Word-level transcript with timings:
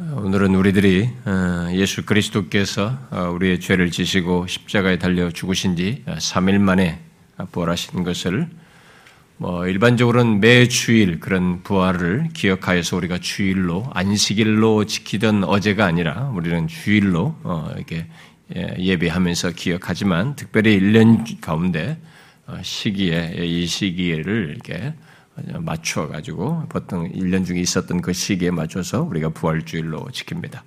오늘은 0.00 0.54
우리들이 0.54 1.10
어, 1.26 1.68
예수 1.72 2.06
그리스도께서 2.06 2.96
어, 3.10 3.30
우리의 3.34 3.60
죄를 3.60 3.90
지시고 3.90 4.46
십자가에 4.46 4.98
달려 4.98 5.30
죽으신 5.30 5.76
지 5.76 6.02
3일 6.06 6.58
만에 6.58 7.00
부활하신 7.52 8.02
것을 8.02 8.48
뭐 9.36 9.66
일반적으로는 9.66 10.40
매 10.40 10.68
주일 10.68 11.20
그런 11.20 11.62
부활을 11.62 12.30
기억하여서 12.32 12.96
우리가 12.96 13.18
주일로 13.18 13.90
안식일로 13.92 14.86
지키던 14.86 15.44
어제가 15.44 15.84
아니라 15.84 16.30
우리는 16.34 16.66
주일로 16.66 17.36
어, 17.42 17.70
이렇게 17.76 18.06
예, 18.56 18.74
예배하면서 18.78 19.50
기억하지만 19.50 20.34
특별히 20.34 20.80
1년 20.80 21.42
가운데 21.42 21.98
시기에 22.62 23.34
이 23.44 23.66
시기를 23.66 24.54
이렇게 24.54 24.94
맞춰 25.58 26.08
가지고 26.08 26.64
보통 26.68 27.10
1년 27.10 27.44
중에 27.44 27.58
있었던 27.58 28.00
그 28.00 28.12
시기에 28.12 28.50
맞춰서 28.50 29.02
우리가 29.02 29.30
부활주일로 29.30 30.08
지킵니다. 30.12 30.60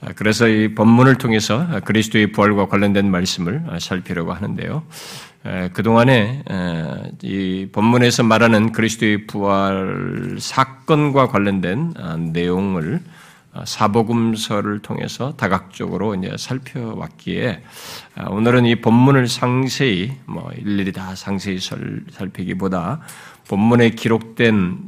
아, 0.00 0.12
그래서 0.14 0.48
이 0.48 0.74
본문을 0.74 1.16
통해서 1.16 1.66
그리스도의 1.84 2.32
부활과 2.32 2.68
관련된 2.68 3.10
말씀을 3.10 3.64
살피려고 3.80 4.32
하는데요. 4.32 4.84
그동안에 5.72 6.42
이 7.22 7.68
본문에서 7.72 8.22
말하는 8.22 8.72
그리스도의 8.72 9.26
부활 9.26 10.36
사건과 10.38 11.28
관련된 11.28 11.94
아, 11.96 12.16
내용을 12.16 13.00
아, 13.52 13.64
사복음서를 13.64 14.80
통해서 14.80 15.34
다각적으로 15.36 16.14
이제 16.14 16.34
살펴왔기에 16.36 17.62
오늘은 18.30 18.66
이 18.66 18.80
본문을 18.80 19.26
상세히 19.26 20.12
뭐 20.26 20.50
일일이 20.56 20.92
다 20.92 21.14
상세히 21.14 21.58
살피기보다 21.58 23.00
본문에 23.48 23.90
기록된 23.90 24.78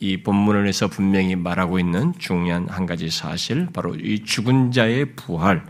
이 0.00 0.22
본문에서 0.22 0.88
분명히 0.88 1.36
말하고 1.36 1.78
있는 1.78 2.14
중요한 2.18 2.66
한 2.68 2.86
가지 2.86 3.10
사실, 3.10 3.68
바로 3.72 3.94
이 3.96 4.24
죽은 4.24 4.72
자의 4.72 5.14
부활, 5.14 5.64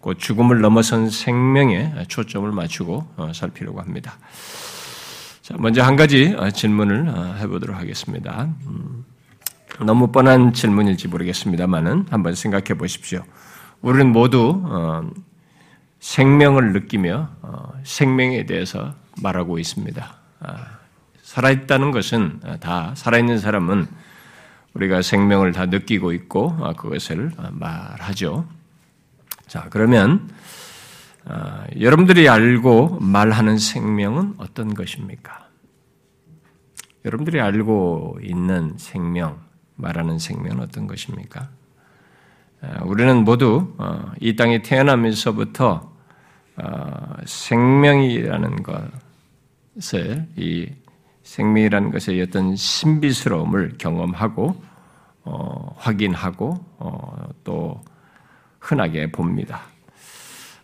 그 0.00 0.16
죽음을 0.16 0.60
넘어선 0.60 1.10
생명에 1.10 1.92
초점을 2.08 2.50
맞추고 2.50 3.06
어, 3.16 3.32
살피려고 3.34 3.80
합니다. 3.80 4.18
자, 5.42 5.54
먼저 5.58 5.82
한 5.82 5.96
가지 5.96 6.34
어, 6.36 6.50
질문을 6.50 7.08
어, 7.08 7.34
해보도록 7.40 7.76
하겠습니다. 7.76 8.48
음, 8.66 9.04
너무 9.84 10.10
뻔한 10.10 10.52
질문일지 10.54 11.08
모르겠습니다만은 11.08 12.06
한번 12.10 12.34
생각해 12.34 12.74
보십시오. 12.78 13.22
우리는 13.80 14.12
모두 14.12 14.62
생명을 15.98 16.72
느끼며 16.72 17.30
생명에 17.82 18.46
대해서 18.46 18.94
말하고 19.20 19.58
있습니다. 19.58 20.14
아, 21.32 21.34
살아있다는 21.34 21.92
것은 21.92 22.40
다 22.60 22.94
살아있는 22.94 23.38
사람은 23.38 23.86
우리가 24.74 25.00
생명을 25.00 25.52
다 25.52 25.64
느끼고 25.64 26.12
있고 26.12 26.54
아, 26.60 26.74
그것을 26.74 27.32
아, 27.38 27.48
말하죠. 27.52 28.46
자 29.46 29.68
그러면 29.70 30.28
아, 31.24 31.64
여러분들이 31.80 32.28
알고 32.28 32.98
말하는 33.00 33.56
생명은 33.56 34.34
어떤 34.36 34.74
것입니까? 34.74 35.48
여러분들이 37.06 37.40
알고 37.40 38.18
있는 38.22 38.74
생명, 38.76 39.40
말하는 39.76 40.18
생명은 40.18 40.60
어떤 40.60 40.86
것입니까? 40.86 41.48
우리는 42.82 43.24
모두 43.24 43.74
어, 43.78 44.12
이 44.20 44.36
땅에 44.36 44.62
태어나면서부터 44.62 45.90
어, 46.56 47.16
생명이라는 47.24 48.62
것을 49.74 50.28
이 50.36 50.70
생명이라는 51.32 51.92
것의 51.92 52.20
어떤 52.20 52.54
신비스러움을 52.54 53.76
경험하고 53.78 54.54
어, 55.24 55.74
확인하고 55.78 56.62
어, 56.78 57.28
또 57.42 57.80
흔하게 58.60 59.10
봅니다. 59.10 59.62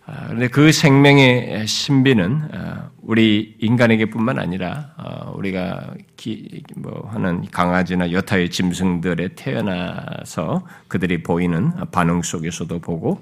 그런데 0.05 0.47
아, 0.47 0.49
그 0.51 0.73
생명의 0.73 1.67
신비는 1.67 2.51
어, 2.55 2.91
우리 3.03 3.57
인간에게뿐만 3.61 4.39
아니라 4.39 4.93
어, 4.99 5.33
우리가 5.37 5.95
기, 6.17 6.63
뭐 6.77 7.09
하는 7.13 7.47
강아지나 7.51 8.13
여타의 8.13 8.51
짐승들에 8.51 9.37
태어나서 9.37 10.67
그들이 10.89 11.23
보이는 11.23 11.73
반응 11.91 12.21
속에서도 12.21 12.79
보고 12.81 13.19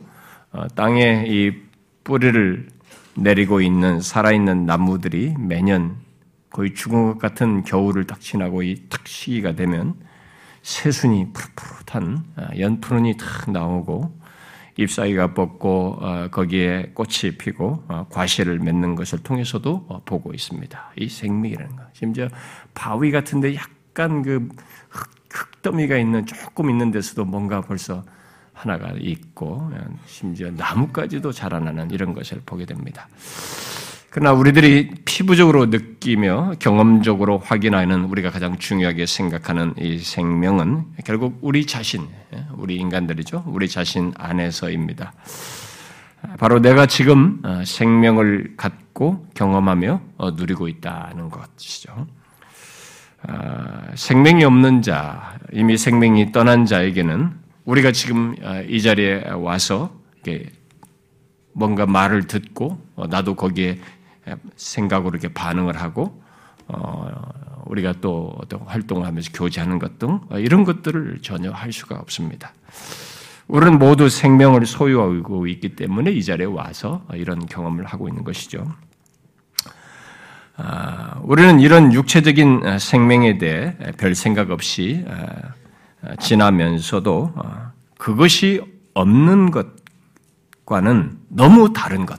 어, 0.52 0.66
땅에 0.74 1.24
이 1.28 1.52
뿌리를 2.02 2.68
내리고 3.14 3.60
있는 3.60 4.00
살아있는 4.00 4.66
나무들이 4.66 5.34
매년 5.38 6.05
거의 6.50 6.74
죽은 6.74 7.12
것 7.12 7.18
같은 7.18 7.64
겨울을 7.64 8.06
딱 8.06 8.20
지나고 8.20 8.62
이 8.62 8.76
탁 8.88 9.06
시기가 9.06 9.54
되면 9.54 9.94
새순이 10.62 11.32
푸릇푸릇한 11.32 12.24
아, 12.36 12.48
연푸른이 12.58 13.16
탁 13.16 13.50
나오고 13.50 14.18
잎사귀가 14.78 15.32
뻗고 15.32 15.98
어, 16.00 16.28
거기에 16.30 16.90
꽃이 16.94 17.38
피고 17.38 17.84
어, 17.88 18.06
과실을 18.10 18.58
맺는 18.58 18.94
것을 18.94 19.20
통해서도 19.22 19.86
어, 19.88 20.02
보고 20.04 20.34
있습니다. 20.34 20.92
이 20.96 21.08
생명이라는 21.08 21.76
것. 21.76 21.84
심지어 21.94 22.28
바위 22.74 23.10
같은데 23.10 23.54
약간 23.54 24.22
그 24.22 24.48
흙더미가 25.30 25.96
있는 25.96 26.26
조금 26.26 26.68
있는 26.68 26.90
데서도 26.90 27.24
뭔가 27.24 27.60
벌써 27.60 28.04
하나가 28.52 28.90
있고 28.98 29.70
심지어 30.06 30.50
나무까지도 30.50 31.30
자라나는 31.32 31.90
이런 31.90 32.14
것을 32.14 32.40
보게 32.46 32.64
됩니다. 32.64 33.06
그러나 34.16 34.32
우리들이 34.32 34.92
피부적으로 35.04 35.66
느끼며 35.66 36.54
경험적으로 36.58 37.36
확인하는 37.36 38.04
우리가 38.04 38.30
가장 38.30 38.56
중요하게 38.56 39.04
생각하는 39.04 39.74
이 39.78 39.98
생명은 39.98 40.84
결국 41.04 41.36
우리 41.42 41.66
자신, 41.66 42.08
우리 42.56 42.76
인간들이죠. 42.76 43.44
우리 43.46 43.68
자신 43.68 44.14
안에서입니다. 44.16 45.12
바로 46.38 46.60
내가 46.60 46.86
지금 46.86 47.42
어, 47.44 47.62
생명을 47.66 48.54
갖고 48.56 49.26
경험하며 49.34 50.00
어, 50.16 50.30
누리고 50.30 50.68
있다는 50.68 51.28
것이죠. 51.28 52.06
아, 53.20 53.82
생명이 53.96 54.44
없는 54.44 54.80
자, 54.80 55.38
이미 55.52 55.76
생명이 55.76 56.32
떠난 56.32 56.64
자에게는 56.64 57.32
우리가 57.66 57.92
지금 57.92 58.34
어, 58.40 58.62
이 58.66 58.80
자리에 58.80 59.28
와서 59.32 59.94
뭔가 61.52 61.86
말을 61.86 62.26
듣고 62.26 62.78
나도 63.08 63.34
거기에 63.34 63.78
생각으로 64.56 65.10
이렇게 65.10 65.32
반응을 65.32 65.80
하고 65.80 66.22
어, 66.68 67.08
우리가 67.66 67.94
또 68.00 68.34
어떤 68.40 68.60
활동을 68.60 69.06
하면서 69.06 69.30
교제하는 69.32 69.78
것 69.78 69.98
등 69.98 70.20
이런 70.32 70.64
것들을 70.64 71.20
전혀 71.22 71.50
할 71.50 71.72
수가 71.72 71.96
없습니다. 71.96 72.52
우리는 73.48 73.78
모두 73.78 74.08
생명을 74.08 74.66
소유하고 74.66 75.46
있기 75.46 75.76
때문에 75.76 76.10
이 76.10 76.22
자리에 76.22 76.46
와서 76.46 77.04
이런 77.14 77.46
경험을 77.46 77.84
하고 77.84 78.08
있는 78.08 78.24
것이죠. 78.24 78.66
아, 80.56 81.20
우리는 81.22 81.60
이런 81.60 81.92
육체적인 81.92 82.78
생명에 82.78 83.38
대해 83.38 83.76
별 83.98 84.14
생각 84.14 84.50
없이 84.50 85.04
아, 85.08 86.16
지나면서도 86.16 87.32
아, 87.36 87.72
그것이 87.98 88.62
없는 88.94 89.50
것과는 90.64 91.18
너무 91.28 91.72
다른 91.72 92.06
것, 92.06 92.18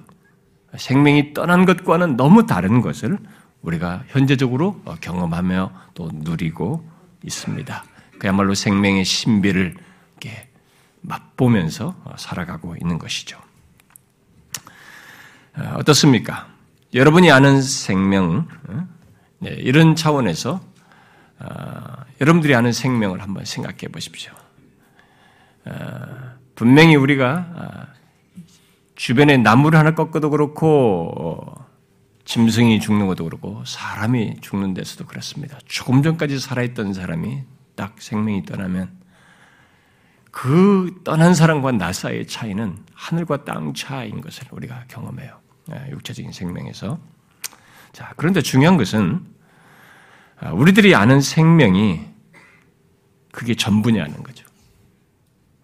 생명이 0.76 1.34
떠난 1.34 1.66
것과는 1.66 2.18
너무 2.18 2.46
다른 2.46 2.82
것을 2.82 3.18
우리가 3.62 4.04
현재적으로 4.08 4.82
경험하며 5.02 5.72
또 5.94 6.10
누리고 6.14 6.88
있습니다. 7.24 7.84
그야말로 8.20 8.54
생명의 8.54 9.06
신비를 9.06 9.76
이렇게 10.20 10.50
맛보면서 11.02 11.96
살아가고 12.18 12.76
있는 12.82 12.98
것이죠. 12.98 13.40
어, 15.58 15.76
어떻습니까? 15.78 16.48
여러분이 16.94 17.32
아는 17.32 17.62
생명, 17.62 18.48
어? 18.68 18.88
네, 19.40 19.52
이런 19.52 19.96
차원에서 19.96 20.62
어, 21.40 21.48
여러분들이 22.22 22.56
아는 22.56 22.72
생명을 22.72 23.22
한번 23.22 23.46
생각해 23.46 23.88
보십시오. 23.92 24.34
분명히 26.56 26.96
우리가 26.96 27.88
주변에 28.98 29.38
나무를 29.38 29.78
하나 29.78 29.94
꺾어도 29.94 30.32
그렇고 30.32 31.14
어, 31.16 31.68
짐승이 32.26 32.80
죽는 32.82 33.08
것도 33.08 33.24
그렇고 33.24 33.64
사람이 33.64 34.42
죽는 34.42 34.74
데서도 34.74 35.06
그렇습니다. 35.06 35.60
조금 35.66 36.02
전까지 36.02 36.40
살아있던 36.40 36.94
사람이 36.94 37.44
딱 37.76 38.02
생명이 38.02 38.46
떠나면 38.46 38.90
그 40.32 41.00
떠난 41.04 41.36
사람과 41.36 41.72
나 41.74 41.94
사이의 41.94 42.28
차이는 42.28 42.78
하늘과 42.94 43.46
땅 43.46 43.74
차이인 43.74 44.20
것을 44.20 44.48
우리가 44.52 44.86
경험해요. 44.88 45.40
예, 45.74 45.92
육체적인 45.92 46.32
생명에서. 46.32 47.00
자, 47.94 48.14
그런데 48.18 48.42
중요한 48.42 48.78
것은 48.78 49.26
아, 50.40 50.52
우리들이 50.52 50.96
아는 50.96 51.22
생명이 51.22 52.02
그게 53.32 53.54
전부냐는 53.54 54.24
거죠. 54.24 54.46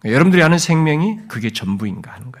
여러분들이 0.04 0.42
아는 0.42 0.58
생명이 0.58 1.28
그게 1.28 1.50
전부인가 1.50 2.12
하는. 2.12 2.33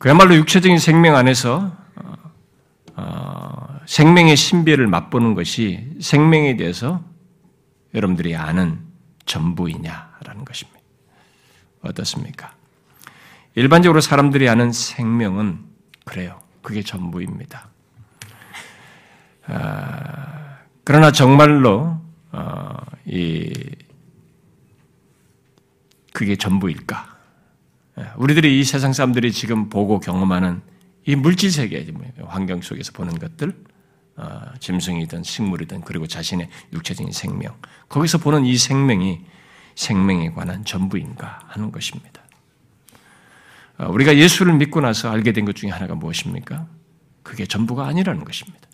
그야말로 0.00 0.34
육체적인 0.34 0.78
생명 0.78 1.14
안에서 1.14 1.76
어, 1.96 2.14
어, 2.96 3.80
생명의 3.84 4.34
신비를 4.34 4.86
맛보는 4.86 5.34
것이 5.34 5.94
생명에 6.00 6.56
대해서 6.56 7.04
여러분들이 7.94 8.34
아는 8.34 8.80
전부이냐라는 9.26 10.46
것입니다. 10.46 10.80
어떻습니까? 11.82 12.54
일반적으로 13.54 14.00
사람들이 14.00 14.48
아는 14.48 14.72
생명은 14.72 15.66
그래요. 16.06 16.40
그게 16.62 16.82
전부입니다. 16.82 17.68
아, 19.48 20.60
그러나 20.82 21.12
정말로 21.12 22.00
어, 22.32 22.74
이 23.04 23.52
그게 26.14 26.36
전부일까? 26.36 27.19
예, 28.00 28.06
우리들이 28.16 28.58
이 28.58 28.64
세상 28.64 28.92
사람들이 28.92 29.30
지금 29.32 29.68
보고 29.68 30.00
경험하는 30.00 30.62
이 31.06 31.16
물질 31.16 31.50
세계 31.50 31.86
환경 32.24 32.62
속에서 32.62 32.92
보는 32.92 33.18
것들, 33.18 33.54
어, 34.16 34.40
짐승이든 34.58 35.22
식물이든 35.22 35.82
그리고 35.82 36.06
자신의 36.06 36.48
육체적인 36.72 37.12
생명, 37.12 37.54
거기서 37.88 38.18
보는 38.18 38.46
이 38.46 38.56
생명이 38.56 39.20
생명에 39.74 40.30
관한 40.30 40.64
전부인가 40.64 41.40
하는 41.46 41.70
것입니다. 41.72 42.22
어, 43.78 43.88
우리가 43.88 44.16
예수를 44.16 44.54
믿고 44.54 44.80
나서 44.80 45.10
알게 45.10 45.32
된 45.32 45.44
것 45.44 45.54
중에 45.56 45.70
하나가 45.70 45.94
무엇입니까? 45.94 46.66
그게 47.22 47.46
전부가 47.46 47.86
아니라는 47.86 48.24
것입니다. 48.24 48.68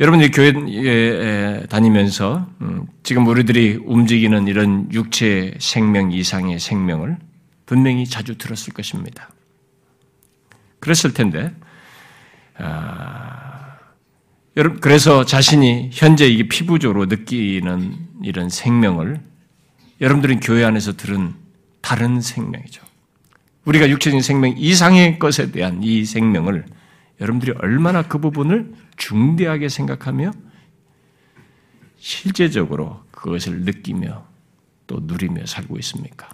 여러분들이 0.00 0.30
교회 0.32 1.66
다니면서 1.68 2.48
음, 2.62 2.86
지금 3.04 3.26
우리들이 3.26 3.80
움직이는 3.84 4.48
이런 4.48 4.92
육체 4.92 5.54
생명 5.60 6.10
이상의 6.10 6.58
생명을 6.58 7.16
분명히 7.64 8.04
자주 8.04 8.36
들었을 8.36 8.72
것입니다. 8.72 9.30
그랬을 10.80 11.14
텐데, 11.14 11.52
아, 12.58 13.76
여러분 14.56 14.80
그래서 14.80 15.24
자신이 15.24 15.90
현재 15.92 16.26
이게 16.26 16.48
피부적으로 16.48 17.06
느끼는 17.06 17.94
이런 18.22 18.48
생명을 18.48 19.20
여러분들은 20.00 20.40
교회 20.40 20.64
안에서 20.64 20.96
들은 20.96 21.34
다른 21.80 22.20
생명이죠. 22.20 22.82
우리가 23.64 23.88
육체적인 23.88 24.22
생명 24.22 24.54
이상의 24.56 25.18
것에 25.18 25.52
대한 25.52 25.82
이 25.82 26.04
생명을 26.04 26.64
여러분들이 27.20 27.52
얼마나 27.58 28.02
그 28.02 28.18
부분을 28.18 28.74
중대하게 28.96 29.68
생각하며 29.68 30.32
실제적으로 31.96 33.02
그것을 33.10 33.62
느끼며 33.62 34.26
또 34.86 35.00
누리며 35.02 35.46
살고 35.46 35.78
있습니까? 35.78 36.28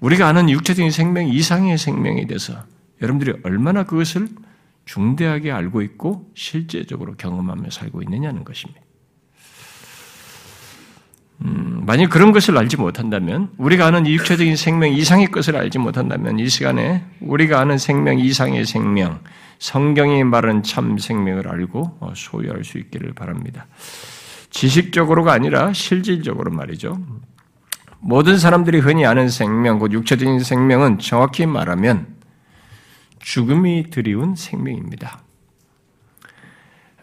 우리가 0.00 0.28
아는 0.28 0.50
육체적인 0.50 0.90
생명 0.90 1.28
이상의 1.28 1.78
생명에 1.78 2.26
대해서 2.26 2.64
여러분들이 3.02 3.40
얼마나 3.42 3.84
그것을 3.84 4.28
중대하게 4.84 5.50
알고 5.50 5.82
있고 5.82 6.30
실제적으로 6.34 7.14
경험하며 7.16 7.70
살고 7.70 8.02
있느냐는 8.02 8.44
것입니다. 8.44 8.83
음, 11.44 11.82
만약 11.86 12.08
그런 12.10 12.32
것을 12.32 12.56
알지 12.56 12.78
못한다면, 12.78 13.50
우리가 13.58 13.86
아는 13.86 14.06
육체적인 14.06 14.56
생명 14.56 14.90
이상의 14.90 15.26
것을 15.26 15.56
알지 15.56 15.78
못한다면, 15.78 16.38
이 16.38 16.48
시간에 16.48 17.04
우리가 17.20 17.60
아는 17.60 17.76
생명 17.76 18.18
이상의 18.18 18.64
생명, 18.64 19.20
성경이 19.58 20.24
말하는 20.24 20.62
참 20.62 20.98
생명을 20.98 21.48
알고 21.48 21.98
어, 22.00 22.12
소유할 22.14 22.64
수 22.64 22.78
있기를 22.78 23.12
바랍니다. 23.14 23.66
지식적으로가 24.50 25.32
아니라 25.32 25.72
실질적으로 25.72 26.50
말이죠. 26.50 26.98
모든 28.00 28.38
사람들이 28.38 28.78
흔히 28.78 29.06
아는 29.06 29.28
생명, 29.28 29.78
곧 29.78 29.92
육체적인 29.92 30.40
생명은 30.40 30.98
정확히 30.98 31.46
말하면 31.46 32.06
죽음이 33.18 33.90
드리운 33.90 34.36
생명입니다. 34.36 35.23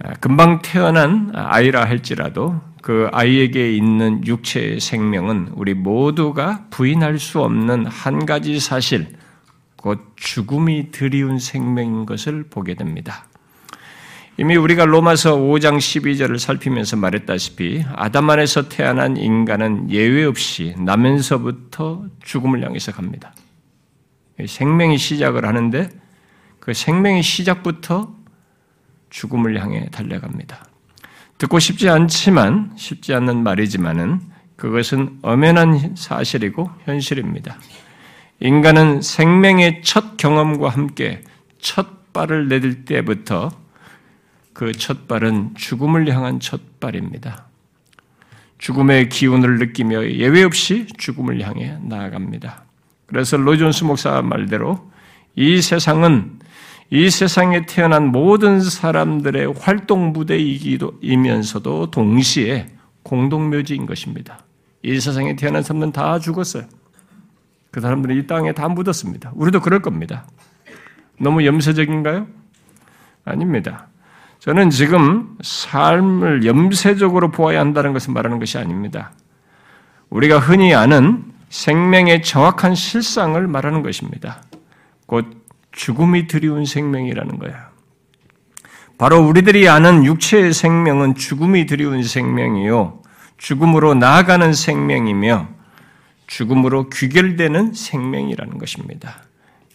아, 0.03 0.13
금방 0.19 0.61
태어난 0.61 1.31
아이라 1.33 1.85
할지라도 1.85 2.59
그 2.81 3.07
아이에게 3.11 3.75
있는 3.75 4.25
육체의 4.25 4.79
생명은 4.79 5.51
우리 5.53 5.73
모두가 5.75 6.65
부인할 6.71 7.19
수 7.19 7.41
없는 7.41 7.85
한 7.85 8.25
가지 8.25 8.59
사실, 8.59 9.13
곧 9.75 9.99
죽음이 10.15 10.91
드리운 10.91 11.37
생명인 11.37 12.05
것을 12.05 12.45
보게 12.49 12.73
됩니다. 12.73 13.25
이미 14.37 14.55
우리가 14.55 14.85
로마서 14.85 15.37
5장 15.37 15.77
12절을 15.77 16.39
살피면서 16.39 16.97
말했다시피 16.97 17.85
아담 17.93 18.29
안에서 18.29 18.69
태어난 18.69 19.17
인간은 19.17 19.91
예외 19.91 20.23
없이 20.23 20.73
나면서부터 20.79 22.05
죽음을 22.23 22.63
향해서 22.65 22.91
갑니다. 22.91 23.35
생명이 24.43 24.97
시작을 24.97 25.45
하는데 25.45 25.89
그 26.59 26.73
생명의 26.73 27.21
시작부터 27.21 28.20
죽음을 29.11 29.61
향해 29.61 29.87
달려갑니다. 29.91 30.65
듣고 31.37 31.59
싶지 31.59 31.89
않지만 31.89 32.71
쉽지 32.75 33.13
않는 33.13 33.43
말이지만은 33.43 34.21
그것은 34.55 35.19
엄연한 35.21 35.95
사실이고 35.95 36.71
현실입니다. 36.85 37.57
인간은 38.39 39.03
생명의 39.03 39.83
첫 39.83 40.17
경험과 40.17 40.69
함께 40.69 41.23
첫 41.59 42.11
발을 42.13 42.47
내딜 42.47 42.85
때부터 42.85 43.51
그 44.53 44.71
첫 44.73 45.07
발은 45.07 45.55
죽음을 45.55 46.07
향한 46.13 46.39
첫 46.39 46.79
발입니다. 46.79 47.45
죽음의 48.59 49.09
기운을 49.09 49.57
느끼며 49.57 50.11
예외 50.11 50.43
없이 50.43 50.85
죽음을 50.97 51.41
향해 51.41 51.77
나아갑니다. 51.81 52.63
그래서 53.07 53.37
로존스 53.37 53.83
목사 53.85 54.21
말대로 54.21 54.91
이 55.35 55.61
세상은 55.61 56.39
이 56.93 57.09
세상에 57.09 57.65
태어난 57.65 58.07
모든 58.07 58.59
사람들의 58.59 59.53
활동 59.59 60.11
무대이기도이면서도 60.11 61.89
동시에 61.89 62.67
공동묘지인 63.03 63.85
것입니다. 63.85 64.39
이 64.83 64.99
세상에 64.99 65.37
태어난 65.37 65.63
사람들은 65.63 65.93
다 65.93 66.19
죽었어요. 66.19 66.65
그 67.71 67.79
사람들은 67.79 68.17
이 68.17 68.27
땅에 68.27 68.51
다 68.51 68.67
묻었습니다. 68.67 69.31
우리도 69.35 69.61
그럴 69.61 69.81
겁니다. 69.81 70.27
너무 71.17 71.45
염세적인가요? 71.45 72.27
아닙니다. 73.23 73.87
저는 74.39 74.69
지금 74.69 75.37
삶을 75.41 76.45
염세적으로 76.45 77.31
보아야 77.31 77.61
한다는 77.61 77.93
것을 77.93 78.11
말하는 78.11 78.37
것이 78.37 78.57
아닙니다. 78.57 79.13
우리가 80.09 80.39
흔히 80.39 80.73
아는 80.73 81.23
생명의 81.47 82.21
정확한 82.21 82.75
실상을 82.75 83.47
말하는 83.47 83.81
것입니다. 83.81 84.43
곧 85.05 85.40
죽음이 85.71 86.27
드리운 86.27 86.65
생명이라는 86.65 87.39
거야. 87.39 87.69
바로 88.97 89.19
우리들이 89.19 89.67
아는 89.67 90.05
육체의 90.05 90.53
생명은 90.53 91.15
죽음이 91.15 91.65
드리운 91.65 92.03
생명이요. 92.03 93.01
죽음으로 93.37 93.95
나아가는 93.95 94.53
생명이며 94.53 95.49
죽음으로 96.27 96.89
귀결되는 96.89 97.73
생명이라는 97.73 98.57
것입니다. 98.57 99.23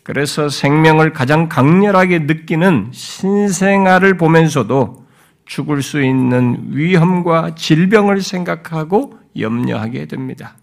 그래서 0.05 0.49
생명을 0.49 1.12
가장 1.12 1.49
강렬하게 1.49 2.21
느끼는 2.21 2.91
신생아를 2.93 4.17
보면서도 4.17 5.05
죽을 5.47 5.83
수 5.83 6.00
있는 6.00 6.69
위험과 6.71 7.57
질병을 7.57 8.21
생각하고 8.21 9.19
염려하게 9.37 10.07
됩니다. 10.07 10.57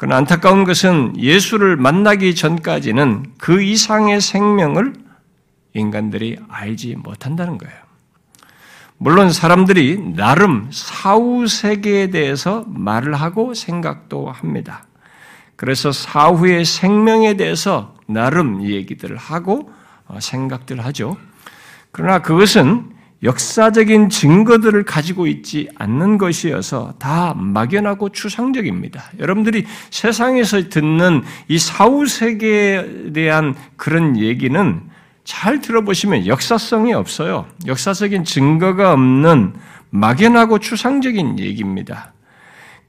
그러나 0.00 0.16
안타까운 0.16 0.64
것은 0.64 1.12
예수를 1.18 1.76
만나기 1.76 2.34
전까지는 2.34 3.34
그 3.36 3.60
이상의 3.60 4.22
생명을 4.22 4.94
인간들이 5.74 6.38
알지 6.48 6.96
못한다는 6.96 7.58
거예요. 7.58 7.76
물론 8.96 9.30
사람들이 9.30 10.14
나름 10.16 10.70
사후 10.72 11.46
세계에 11.46 12.06
대해서 12.06 12.64
말을 12.68 13.12
하고 13.12 13.52
생각도 13.52 14.30
합니다. 14.30 14.86
그래서 15.54 15.92
사후의 15.92 16.64
생명에 16.64 17.34
대해서 17.34 17.94
나름 18.06 18.62
얘기들을 18.62 19.18
하고 19.18 19.70
어, 20.06 20.18
생각들을 20.18 20.82
하죠. 20.86 21.18
그러나 21.92 22.20
그것은 22.20 22.90
역사적인 23.22 24.08
증거들을 24.08 24.84
가지고 24.84 25.26
있지 25.26 25.68
않는 25.74 26.16
것이어서 26.16 26.94
다 26.98 27.34
막연하고 27.36 28.08
추상적입니다. 28.10 29.02
여러분들이 29.18 29.66
세상에서 29.90 30.68
듣는 30.70 31.22
이 31.48 31.58
사후 31.58 32.06
세계에 32.06 33.12
대한 33.12 33.54
그런 33.76 34.16
얘기는 34.18 34.80
잘 35.24 35.60
들어보시면 35.60 36.26
역사성이 36.26 36.94
없어요. 36.94 37.46
역사적인 37.66 38.24
증거가 38.24 38.92
없는 38.92 39.54
막연하고 39.90 40.58
추상적인 40.58 41.38
얘기입니다. 41.38 42.14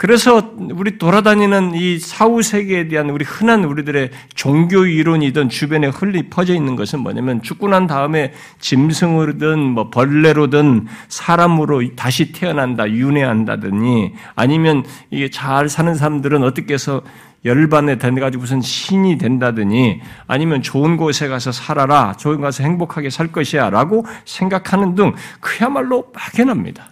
그래서 0.01 0.55
우리 0.57 0.97
돌아다니는 0.97 1.75
이 1.75 1.99
사후 1.99 2.41
세계에 2.41 2.87
대한 2.87 3.11
우리 3.11 3.23
흔한 3.23 3.63
우리들의 3.65 4.09
종교 4.33 4.87
이론이든 4.87 5.49
주변에 5.49 5.89
흘리 5.89 6.27
퍼져 6.27 6.55
있는 6.55 6.75
것은 6.75 7.01
뭐냐면 7.01 7.43
죽고 7.43 7.67
난 7.67 7.85
다음에 7.85 8.33
짐승으로든 8.59 9.59
뭐 9.59 9.91
벌레로든 9.91 10.87
사람으로 11.07 11.95
다시 11.95 12.31
태어난다, 12.31 12.89
윤회한다더니 12.89 14.13
아니면 14.33 14.83
이게 15.11 15.29
잘 15.29 15.69
사는 15.69 15.93
사람들은 15.93 16.41
어떻게 16.41 16.73
해서 16.73 17.03
열반에 17.45 17.99
된가지고 17.99 18.41
무슨 18.41 18.59
신이 18.59 19.19
된다더니 19.19 20.01
아니면 20.25 20.63
좋은 20.63 20.97
곳에 20.97 21.27
가서 21.27 21.51
살아라, 21.51 22.13
좋은 22.17 22.37
곳에 22.37 22.41
가서 22.41 22.63
행복하게 22.63 23.11
살 23.11 23.31
것이야 23.31 23.69
라고 23.69 24.07
생각하는 24.25 24.95
등 24.95 25.13
그야말로 25.39 26.11
막연합니다. 26.11 26.89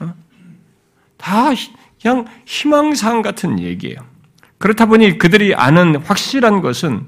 어? 0.00 0.12
다 1.16 1.54
그냥 2.00 2.26
희망사항 2.46 3.22
같은 3.22 3.60
얘기예요. 3.60 3.96
그렇다 4.58 4.86
보니 4.86 5.18
그들이 5.18 5.54
아는 5.54 5.96
확실한 5.96 6.60
것은 6.60 7.06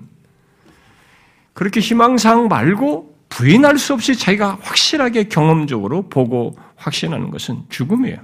그렇게 1.53 1.81
희망사항 1.81 2.49
말고 2.49 3.13
부인할 3.29 3.79
수 3.79 3.95
없이 3.95 4.17
자기가 4.17 4.59
확실하게 4.61 5.25
경험적으로 5.25 6.09
보고 6.09 6.57
확신하는 6.77 7.31
것은 7.31 7.63
죽음이에요. 7.71 8.19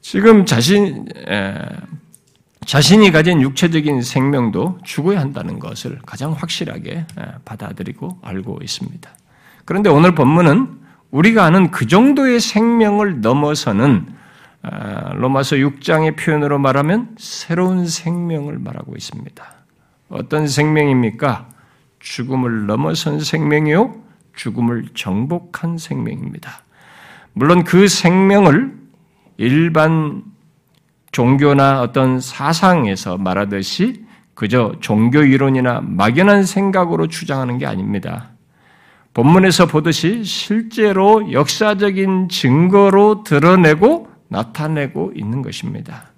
지금 0.00 0.44
자신, 0.44 1.06
에, 1.28 1.54
자신이 2.66 3.10
가진 3.12 3.40
육체적인 3.40 4.02
생명도 4.02 4.78
죽어야 4.84 5.20
한다는 5.20 5.58
것을 5.58 5.98
가장 6.06 6.32
확실하게 6.32 7.06
받아들이고 7.44 8.18
알고 8.22 8.58
있습니다. 8.62 9.10
그런데 9.64 9.90
오늘 9.90 10.14
본문은 10.14 10.80
우리가 11.10 11.44
아는 11.44 11.70
그 11.70 11.86
정도의 11.86 12.40
생명을 12.40 13.20
넘어서는 13.20 14.06
아, 14.08 14.19
로마서 14.62 15.56
6장의 15.56 16.16
표현으로 16.18 16.58
말하면 16.58 17.14
새로운 17.18 17.86
생명을 17.86 18.58
말하고 18.58 18.94
있습니다. 18.96 19.44
어떤 20.10 20.46
생명입니까? 20.48 21.48
죽음을 22.00 22.66
넘어선 22.66 23.20
생명이요, 23.20 23.94
죽음을 24.34 24.86
정복한 24.94 25.78
생명입니다. 25.78 26.62
물론 27.32 27.64
그 27.64 27.88
생명을 27.88 28.74
일반 29.36 30.22
종교나 31.12 31.80
어떤 31.80 32.20
사상에서 32.20 33.16
말하듯이 33.16 34.04
그저 34.34 34.74
종교 34.80 35.22
이론이나 35.22 35.80
막연한 35.82 36.44
생각으로 36.44 37.08
주장하는 37.08 37.58
게 37.58 37.66
아닙니다. 37.66 38.30
본문에서 39.12 39.66
보듯이 39.66 40.24
실제로 40.24 41.32
역사적인 41.32 42.28
증거로 42.28 43.24
드러내고 43.24 44.09
나타내고 44.30 45.12
있는 45.14 45.42
것입니다. 45.42 46.10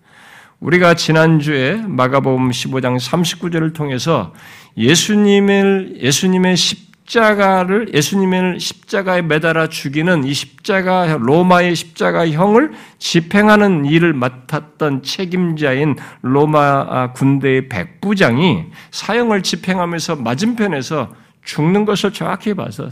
우리가 0.60 0.94
지난주에 0.94 1.82
마가복음 1.84 2.50
15장 2.50 2.96
39절을 2.96 3.74
통해서 3.74 4.32
예수님을 4.76 5.98
예수님의 6.00 6.56
십자가를 6.56 7.92
예수님을 7.92 8.60
십자가에 8.60 9.22
매달아 9.22 9.66
죽이는 9.66 10.22
이 10.22 10.32
십자가 10.32 11.18
로마의 11.20 11.74
십자가형을 11.74 12.72
집행하는 12.98 13.86
일을 13.86 14.12
맡았던 14.12 15.02
책임자인 15.02 15.96
로마 16.22 17.12
군대의 17.12 17.68
백부장이 17.68 18.66
사형을 18.92 19.42
집행하면서 19.42 20.16
맞은편에서 20.16 21.12
죽는 21.44 21.84
것을 21.84 22.12
정확히 22.12 22.54
봐서 22.54 22.88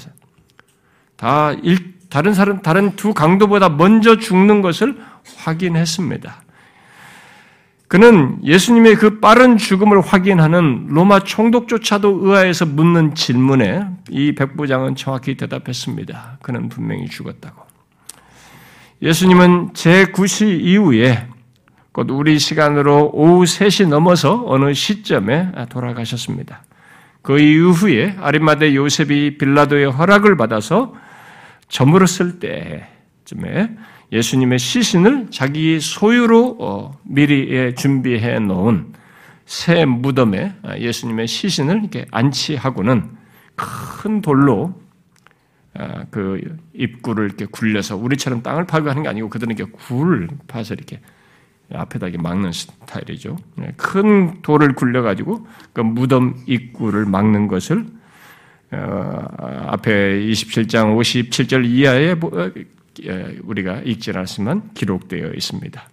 다 1.16 1.52
일, 1.62 1.94
다른 2.10 2.34
사람 2.34 2.60
다른 2.60 2.96
두 2.96 3.14
강도보다 3.14 3.68
먼저 3.68 4.18
죽는 4.18 4.60
것을 4.60 4.98
확인했습니다. 5.36 6.42
그는 7.88 8.38
예수님의 8.44 8.94
그 8.94 9.18
빠른 9.18 9.56
죽음을 9.56 10.00
확인하는 10.00 10.86
로마 10.90 11.20
총독조차도 11.20 12.20
의아해서 12.22 12.64
묻는 12.64 13.16
질문에 13.16 13.84
이 14.10 14.32
백부장은 14.36 14.94
정확히 14.94 15.36
대답했습니다. 15.36 16.38
그는 16.40 16.68
분명히 16.68 17.08
죽었다고. 17.08 17.62
예수님은 19.02 19.72
제9시 19.72 20.60
이후에 20.60 21.26
곧 21.90 22.10
우리 22.10 22.38
시간으로 22.38 23.10
오후 23.12 23.42
3시 23.42 23.88
넘어서 23.88 24.44
어느 24.46 24.72
시점에 24.72 25.50
돌아가셨습니다. 25.70 26.62
그 27.22 27.40
이후에 27.40 28.16
아리마대 28.20 28.74
요셉이 28.74 29.36
빌라도의 29.38 29.90
허락을 29.90 30.36
받아서 30.36 30.94
저물었을 31.68 32.38
때쯤에 32.38 33.76
예수님의 34.12 34.58
시신을 34.58 35.28
자기 35.30 35.78
소유로 35.80 36.56
어, 36.60 36.98
미리 37.04 37.74
준비해 37.74 38.38
놓은 38.38 38.92
새 39.46 39.84
무덤에 39.84 40.54
예수님의 40.78 41.26
시신을 41.26 41.80
이렇게 41.80 42.06
안치하고는 42.10 43.10
큰 43.56 44.20
돌로 44.20 44.74
아, 45.74 46.04
그 46.10 46.58
입구를 46.74 47.26
이렇게 47.26 47.46
굴려서 47.46 47.96
우리처럼 47.96 48.42
땅을 48.42 48.66
파고 48.66 48.90
하는 48.90 49.02
게 49.02 49.08
아니고 49.08 49.28
그들은 49.28 49.56
이렇게 49.56 49.70
굴 49.70 50.28
파서 50.48 50.74
이렇게 50.74 51.00
앞에다 51.72 52.08
이렇게 52.08 52.20
막는 52.20 52.50
스타일이죠. 52.50 53.36
네, 53.56 53.72
큰 53.76 54.42
돌을 54.42 54.74
굴려가지고 54.74 55.46
그 55.72 55.80
무덤 55.80 56.36
입구를 56.46 57.06
막는 57.06 57.46
것을 57.46 57.86
어, 58.72 59.26
앞에 59.68 60.20
27장 60.26 60.96
57절 60.98 61.64
이하에 61.64 62.02
예, 62.02 62.14
우리가 63.42 63.80
읽지 63.84 64.10
않았지만 64.10 64.74
기록되어 64.74 65.32
있습니다. 65.34 65.88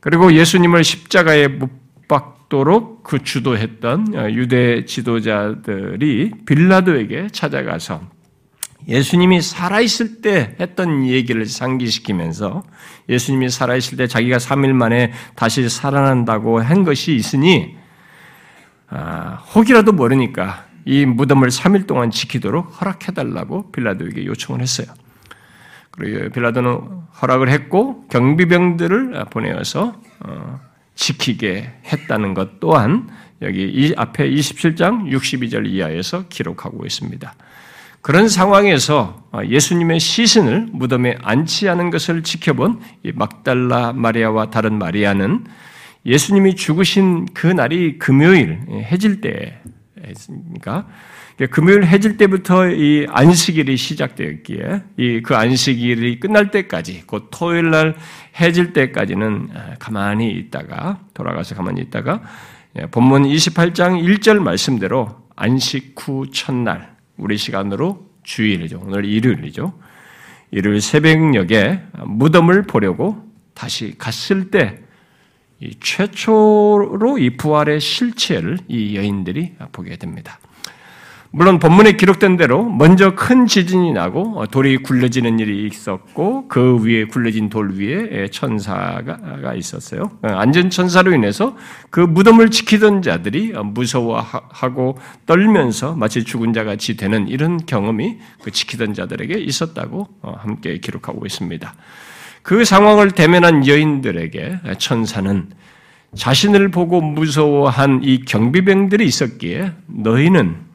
그리고 0.00 0.32
예수님을 0.32 0.84
십자가에 0.84 1.48
못 1.48 1.70
박도록 2.08 3.02
그 3.04 3.22
주도했던 3.22 4.14
어, 4.14 4.30
유대 4.30 4.84
지도자들이 4.84 6.32
빌라도에게 6.46 7.28
찾아가서 7.30 8.00
예수님이 8.88 9.42
살아있을 9.42 10.22
때 10.22 10.56
했던 10.58 11.06
얘기를 11.06 11.44
상기시키면서 11.44 12.62
예수님이 13.08 13.50
살아있을 13.50 13.98
때 13.98 14.06
자기가 14.06 14.38
3일 14.38 14.72
만에 14.72 15.12
다시 15.34 15.68
살아난다고 15.68 16.60
한 16.60 16.84
것이 16.84 17.14
있으니 17.14 17.76
아, 18.88 19.42
혹이라도 19.54 19.92
모르니까 19.92 20.66
이 20.86 21.04
무덤을 21.04 21.50
3일 21.50 21.86
동안 21.86 22.10
지키도록 22.10 22.80
허락해달라고 22.80 23.72
빌라도에게 23.72 24.24
요청을 24.24 24.62
했어요. 24.62 24.86
그리고 25.98 26.30
빌라도는 26.30 26.80
허락을 27.20 27.48
했고 27.50 28.06
경비병들을 28.08 29.24
보내어서 29.30 30.00
어, 30.20 30.60
지키게 30.94 31.80
했다는 31.86 32.34
것 32.34 32.60
또한 32.60 33.08
여기 33.42 33.62
이 33.62 33.94
앞에 33.96 34.28
27장 34.30 35.10
62절 35.12 35.66
이하에서 35.66 36.26
기록하고 36.28 36.84
있습니다. 36.86 37.34
그런 38.00 38.28
상황에서 38.28 39.28
예수님의 39.48 40.00
시신을 40.00 40.68
무덤에 40.72 41.18
안치하는 41.22 41.90
것을 41.90 42.22
지켜본 42.22 42.80
막달라 43.14 43.92
마리아와 43.92 44.50
다른 44.50 44.78
마리아는 44.78 45.44
예수님이 46.06 46.54
죽으신 46.54 47.26
그 47.34 47.46
날이 47.46 47.98
금요일 47.98 48.60
해질 48.70 49.20
때니까 49.20 50.86
금요일 51.46 51.84
해질 51.84 52.16
때부터 52.16 52.68
이 52.68 53.06
안식일이 53.08 53.76
시작되었기에 53.76 54.82
이 54.96 55.20
그 55.22 55.36
안식일이 55.36 56.18
끝날 56.20 56.50
때까지 56.50 57.02
곧 57.06 57.28
토요일 57.30 57.70
날 57.70 57.94
해질 58.40 58.72
때까지는 58.72 59.50
아, 59.54 59.74
가만히 59.78 60.30
있다가 60.30 61.00
돌아가서 61.14 61.54
가만히 61.54 61.80
있다가 61.82 62.22
예, 62.78 62.86
본문 62.86 63.24
28장 63.24 64.02
1절 64.02 64.38
말씀대로 64.40 65.16
안식 65.36 65.94
후 65.98 66.30
첫날 66.32 66.96
우리 67.16 67.36
시간으로 67.36 68.08
주일이죠. 68.22 68.82
오늘 68.84 69.04
일요일이죠. 69.04 69.78
일요일 70.50 70.80
새벽녘에 70.80 71.82
무덤을 72.04 72.62
보려고 72.62 73.22
다시 73.54 73.94
갔을 73.98 74.50
때 74.50 74.80
최초로 75.80 77.18
이 77.18 77.36
부활의 77.36 77.80
실체를 77.80 78.58
이 78.68 78.96
여인들이 78.96 79.54
보게 79.72 79.96
됩니다. 79.96 80.38
물론 81.30 81.58
본문에 81.58 81.92
기록된 81.92 82.38
대로 82.38 82.64
먼저 82.64 83.14
큰 83.14 83.46
지진이 83.46 83.92
나고 83.92 84.46
돌이 84.46 84.78
굴려지는 84.78 85.38
일이 85.38 85.66
있었고 85.66 86.48
그 86.48 86.82
위에 86.82 87.04
굴려진 87.04 87.50
돌 87.50 87.74
위에 87.74 88.28
천사가 88.28 89.54
있었어요. 89.54 90.10
안전 90.22 90.70
천사로 90.70 91.12
인해서 91.12 91.54
그 91.90 92.00
무덤을 92.00 92.50
지키던 92.50 93.02
자들이 93.02 93.52
무서워하고 93.62 94.96
떨면서 95.26 95.94
마치 95.96 96.24
죽은 96.24 96.54
자 96.54 96.64
같이 96.64 96.96
되는 96.96 97.28
이런 97.28 97.58
경험이 97.66 98.18
그 98.42 98.50
지키던 98.50 98.94
자들에게 98.94 99.38
있었다고 99.38 100.08
함께 100.22 100.78
기록하고 100.78 101.26
있습니다. 101.26 101.74
그 102.42 102.64
상황을 102.64 103.10
대면한 103.10 103.66
여인들에게 103.66 104.60
천사는 104.78 105.50
자신을 106.14 106.70
보고 106.70 107.02
무서워한 107.02 108.00
이 108.02 108.24
경비병들이 108.24 109.04
있었기에 109.04 109.72
너희는 109.88 110.67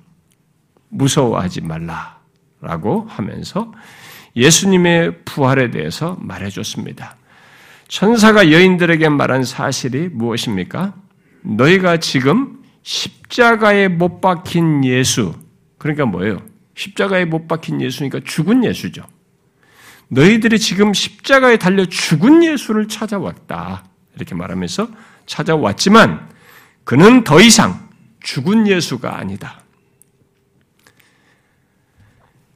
무서워하지 0.94 1.62
말라라고 1.62 3.08
하면서 3.10 3.72
예수님의 4.36 5.24
부활에 5.26 5.70
대해서 5.72 6.18
말해줬습니다. 6.20 7.18
천사가 7.88 8.52
여인들에게 8.52 9.10
말한 9.10 9.44
사실이 9.44 10.10
무엇입니까? 10.10 10.96
너희가 11.42 11.98
지금 11.98 12.64
십자가에 12.82 13.88
못 13.88 14.22
박힌 14.22 14.84
예수, 14.86 15.36
그러니까 15.78 16.06
뭐예요? 16.06 16.40
십자가에 16.76 17.26
못 17.26 17.48
박힌 17.48 17.82
예수니까 17.82 18.22
죽은 18.24 18.64
예수죠. 18.64 19.04
너희들이 20.08 20.60
지금 20.60 20.94
십자가에 20.94 21.58
달려 21.58 21.86
죽은 21.86 22.44
예수를 22.44 22.88
찾아왔다. 22.88 23.84
이렇게 24.16 24.36
말하면서 24.36 24.88
찾아왔지만 25.26 26.30
그는 26.84 27.24
더 27.24 27.40
이상 27.40 27.90
죽은 28.22 28.68
예수가 28.68 29.18
아니다. 29.18 29.63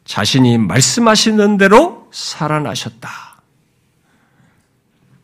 자신이 0.07 0.57
말씀하시는 0.57 1.57
대로 1.57 2.07
살아나셨다. 2.11 3.09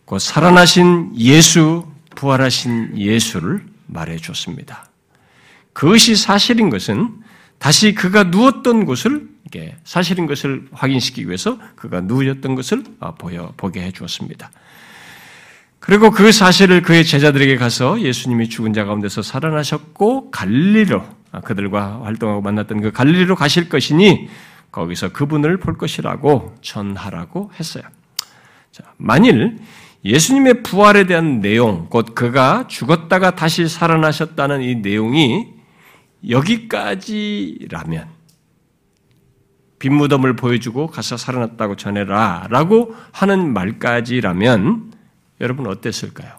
곧 0.05 0.19
살아나신 0.19 1.13
예수, 1.17 1.87
부활하신 2.15 2.97
예수를 2.97 3.65
말해 3.87 4.17
줬습니다. 4.17 4.89
그것이 5.71 6.15
사실인 6.15 6.69
것은 6.69 7.09
다시 7.57 7.95
그가 7.95 8.25
누웠던 8.25 8.85
곳을 8.85 9.29
사실인 9.85 10.25
것을 10.25 10.67
확인시키기 10.71 11.27
위해서 11.27 11.57
그가 11.75 12.01
누웠던 12.01 12.55
것을 12.55 12.83
어, 12.99 13.15
보여 13.15 13.53
보게 13.55 13.81
해 13.81 13.91
주었습니다. 13.91 14.51
그리고 15.79 16.11
그 16.11 16.31
사실을 16.31 16.81
그의 16.81 17.05
제자들에게 17.05 17.55
가서 17.57 18.01
예수님이 18.01 18.49
죽은 18.49 18.73
자 18.73 18.83
가운데서 18.83 19.21
살아나셨고 19.21 20.31
갈리로 20.31 21.03
아, 21.31 21.41
그들과 21.41 22.01
활동하고 22.03 22.41
만났던 22.41 22.81
그 22.81 22.91
갈리로 22.91 23.35
가실 23.35 23.69
것이니 23.69 24.27
거기서 24.73 25.13
그분을 25.13 25.57
볼 25.57 25.77
것이라고 25.77 26.55
전하라고 26.61 27.51
했어요. 27.57 27.83
자, 28.71 28.83
만일 28.97 29.59
예수님의 30.03 30.63
부활에 30.63 31.05
대한 31.05 31.39
내용, 31.39 31.87
곧 31.89 32.13
그가 32.13 32.67
죽었다가 32.67 33.35
다시 33.35 33.69
살아나셨다는 33.69 34.61
이 34.63 34.75
내용이 34.75 35.53
여기까지라면 36.27 38.07
빈 39.79 39.93
무덤을 39.93 40.35
보여주고 40.35 40.87
가서 40.87 41.17
살아났다고 41.17 41.75
전해라 41.75 42.47
라고 42.49 42.95
하는 43.11 43.53
말까지라면 43.53 44.93
여러분 45.39 45.67
어땠을까요? 45.67 46.37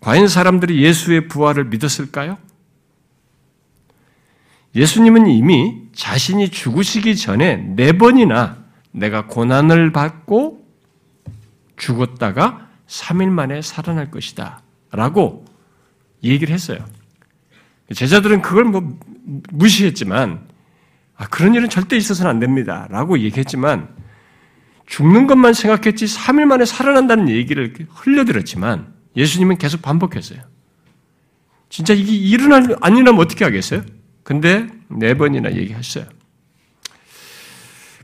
과연 0.00 0.28
사람들이 0.28 0.82
예수의 0.82 1.28
부활을 1.28 1.64
믿었을까요? 1.64 2.36
예수님은 4.76 5.26
이미 5.26 5.74
자신이 5.94 6.50
죽으시기 6.50 7.16
전에 7.16 7.56
네 7.56 7.92
번이나 7.92 8.58
내가 8.92 9.26
고난을 9.26 9.90
받고 9.90 10.64
죽었다가 11.78 12.68
3일 12.86 13.28
만에 13.28 13.62
살아날 13.62 14.10
것이다. 14.10 14.62
라고 14.92 15.46
얘기를 16.22 16.54
했어요. 16.54 16.78
제자들은 17.94 18.42
그걸 18.42 18.64
뭐 18.64 18.98
무시했지만, 19.50 20.46
아, 21.16 21.26
그런 21.28 21.54
일은 21.54 21.70
절대 21.70 21.96
있어서는 21.96 22.30
안 22.30 22.38
됩니다. 22.38 22.86
라고 22.90 23.18
얘기했지만, 23.18 23.88
죽는 24.86 25.26
것만 25.26 25.54
생각했지 25.54 26.04
3일 26.04 26.44
만에 26.44 26.64
살아난다는 26.64 27.30
얘기를 27.30 27.72
흘려들었지만, 27.88 28.92
예수님은 29.16 29.56
계속 29.56 29.82
반복했어요. 29.82 30.40
진짜 31.70 31.94
이게 31.94 32.12
일어날, 32.12 32.76
안 32.80 32.96
일어나면 32.96 33.20
어떻게 33.20 33.44
하겠어요? 33.44 33.82
근데 34.26 34.66
네 34.88 35.14
번이나 35.14 35.52
얘기했어요. 35.54 36.04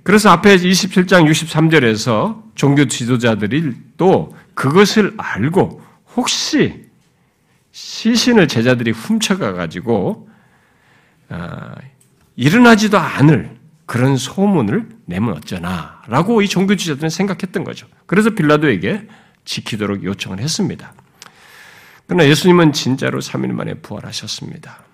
그래서 0.05 0.31
앞에 0.31 0.57
27장 0.57 1.29
63절에서 1.29 2.45
종교 2.55 2.87
지도자들이 2.87 3.75
또 3.97 4.33
그것을 4.55 5.15
알고 5.17 5.83
혹시 6.15 6.85
시신을 7.73 8.47
제자들이 8.47 8.93
훔쳐가 8.93 9.55
가지고 9.55 10.29
아, 11.29 11.75
일어나지도 12.37 12.99
않을 12.99 13.57
그런 13.87 14.17
소문을 14.17 14.91
내면 15.07 15.37
어쩌나라고 15.37 16.43
이 16.43 16.47
종교 16.47 16.77
지도자들은 16.77 17.11
생각했던 17.11 17.65
거죠. 17.65 17.89
그래서 18.07 18.31
빌라도에게 18.31 19.09
지키도록 19.45 20.05
요청을 20.05 20.39
했습니다. 20.39 20.95
그러나 22.07 22.29
예수님은 22.29 22.73
진짜로 22.73 23.19
3일 23.19 23.51
만에 23.51 23.75
부활하셨습니다. 23.75 24.92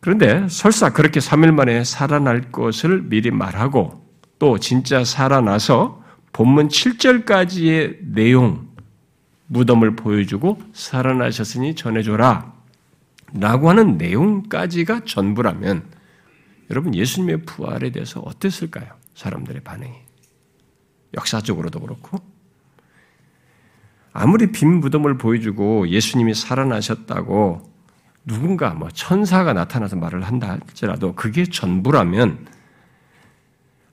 그런데 0.00 0.46
설사 0.48 0.90
그렇게 0.90 1.20
3일 1.20 1.52
만에 1.52 1.84
살아날 1.84 2.50
것을 2.50 3.02
미리 3.02 3.30
말하고 3.30 4.06
또 4.38 4.58
진짜 4.58 5.04
살아나서 5.04 6.02
본문 6.32 6.68
7절까지의 6.68 7.98
내용, 8.12 8.68
무덤을 9.48 9.96
보여주고 9.96 10.60
살아나셨으니 10.72 11.74
전해줘라. 11.74 12.54
라고 13.34 13.68
하는 13.68 13.98
내용까지가 13.98 15.04
전부라면 15.04 15.84
여러분 16.70 16.94
예수님의 16.94 17.42
부활에 17.42 17.90
대해서 17.90 18.20
어땠을까요? 18.20 18.88
사람들의 19.14 19.62
반응이. 19.62 19.92
역사적으로도 21.14 21.80
그렇고. 21.80 22.18
아무리 24.12 24.50
빈 24.50 24.80
무덤을 24.80 25.18
보여주고 25.18 25.88
예수님이 25.88 26.34
살아나셨다고 26.34 27.69
누군가 28.24 28.70
뭐 28.74 28.88
천사가 28.90 29.52
나타나서 29.52 29.96
말을 29.96 30.22
한다 30.22 30.50
할지라도 30.50 31.14
그게 31.14 31.44
전부라면 31.44 32.46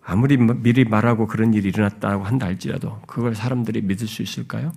아무리 0.03 0.37
뭐 0.37 0.55
미리 0.57 0.85
말하고 0.85 1.27
그런 1.27 1.53
일이 1.53 1.69
일어났다고 1.69 2.23
한다 2.23 2.45
할지라도 2.45 2.99
그걸 3.07 3.35
사람들이 3.35 3.81
믿을 3.81 4.07
수 4.07 4.21
있을까요? 4.21 4.71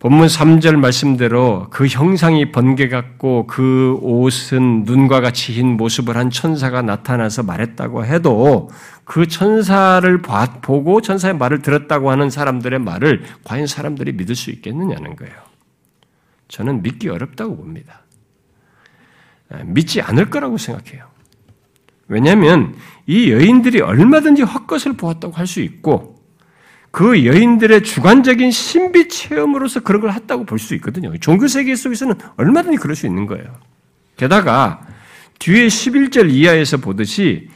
본문 0.00 0.28
3절 0.28 0.76
말씀대로 0.76 1.66
그 1.70 1.88
형상이 1.88 2.52
번개 2.52 2.88
같고 2.88 3.48
그 3.48 3.98
옷은 4.00 4.84
눈과 4.84 5.20
같이 5.20 5.52
흰 5.52 5.76
모습을 5.76 6.16
한 6.16 6.30
천사가 6.30 6.82
나타나서 6.82 7.42
말했다고 7.42 8.04
해도 8.04 8.70
그 9.04 9.26
천사를 9.26 10.22
보고 10.62 11.00
천사의 11.00 11.36
말을 11.36 11.62
들었다고 11.62 12.12
하는 12.12 12.30
사람들의 12.30 12.78
말을 12.78 13.24
과연 13.42 13.66
사람들이 13.66 14.12
믿을 14.12 14.36
수 14.36 14.50
있겠느냐는 14.50 15.16
거예요. 15.16 15.47
저는 16.48 16.82
믿기 16.82 17.08
어렵다고 17.08 17.56
봅니다. 17.56 18.02
아, 19.50 19.62
믿지 19.64 20.00
않을 20.00 20.30
거라고 20.30 20.58
생각해요. 20.58 21.06
왜냐하면 22.08 22.74
이 23.06 23.30
여인들이 23.30 23.80
얼마든지 23.80 24.42
헛것을 24.42 24.94
보았다고 24.94 25.34
할 25.34 25.46
수 25.46 25.60
있고 25.60 26.16
그 26.90 27.26
여인들의 27.26 27.82
주관적인 27.82 28.50
신비 28.50 29.08
체험으로서 29.08 29.80
그런 29.80 30.00
걸 30.00 30.12
했다고 30.12 30.44
볼 30.46 30.58
수 30.58 30.74
있거든요. 30.76 31.14
종교 31.18 31.46
세계 31.46 31.76
속에서는 31.76 32.14
얼마든지 32.36 32.78
그럴 32.78 32.96
수 32.96 33.06
있는 33.06 33.26
거예요. 33.26 33.44
게다가 34.16 34.86
뒤에 35.38 35.66
11절 35.66 36.30
이하에서 36.30 36.78
보듯이 36.78 37.48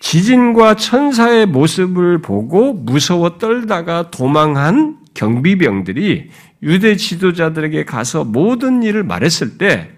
지진과 0.00 0.76
천사의 0.76 1.46
모습을 1.46 2.20
보고 2.20 2.72
무서워 2.74 3.38
떨다가 3.38 4.10
도망한 4.10 4.98
경비병들이 5.14 6.30
유대 6.62 6.96
지도자들에게 6.96 7.84
가서 7.84 8.24
모든 8.24 8.82
일을 8.82 9.02
말했을 9.02 9.58
때 9.58 9.90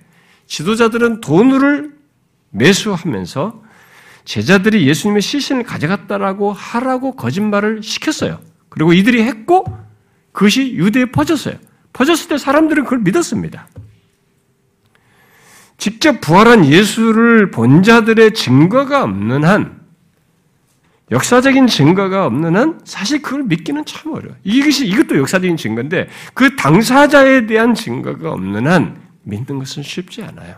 지도자들은 0.47 1.21
돈을 1.21 1.95
매수하면서 2.51 3.63
제자들이 4.25 4.87
예수님의 4.89 5.21
시신을 5.21 5.65
가져갔다라고 5.65 6.53
하라고 6.53 7.13
거짓말을 7.13 7.83
시켰어요. 7.83 8.41
그리고 8.71 8.93
이들이 8.93 9.23
했고 9.23 9.65
그것이 10.33 10.75
유대에 10.75 11.07
퍼졌어요. 11.07 11.57
퍼졌을 11.93 12.29
때 12.29 12.39
사람들은 12.39 12.85
그걸 12.85 13.01
믿었습니다. 13.01 13.69
직접 15.77 16.21
부활한 16.21 16.67
예수를 16.67 17.51
본 17.51 17.83
자들의 17.83 18.33
증거가 18.33 19.03
없는 19.05 19.45
한 19.45 19.84
역사적인 21.11 21.67
증거가 21.67 22.27
없는 22.27 22.57
한 22.57 22.81
사실 22.85 23.21
그걸 23.21 23.45
믿기는 23.45 23.85
참 23.85 24.13
어려워요. 24.13 24.37
이것이, 24.43 24.87
이것도 24.87 25.19
역사적인 25.19 25.57
증거인데 25.57 26.09
그 26.33 26.57
당사자에 26.57 27.47
대한 27.47 27.75
증거가 27.75 28.33
없는 28.33 28.67
한 28.67 28.97
믿는 29.23 29.59
것은 29.59 29.83
쉽지 29.83 30.23
않아요. 30.23 30.57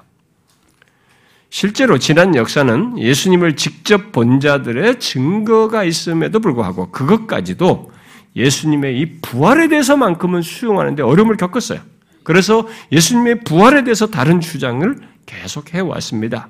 실제로 1.51 1.99
지난 1.99 2.35
역사는 2.35 2.99
예수님을 2.99 3.57
직접 3.57 4.13
본 4.13 4.41
자들의 4.41 5.01
증거가 5.01 5.85
있음에도 5.85 6.41
불구하고 6.41 6.91
그것까지도 6.91 7.91
예수님의 8.35 9.01
이 9.01 9.21
부활에 9.23 9.69
대해서만큼은 9.69 10.43
수용하는데 10.43 11.03
어려움을 11.03 11.37
겪었어요. 11.37 11.81
그래서 12.23 12.69
예수님의 12.93 13.41
부활에 13.41 13.85
대해서 13.85 14.09
다른 14.09 14.41
주장을 14.41 14.97
계속 15.25 15.73
해왔습니다. 15.73 16.49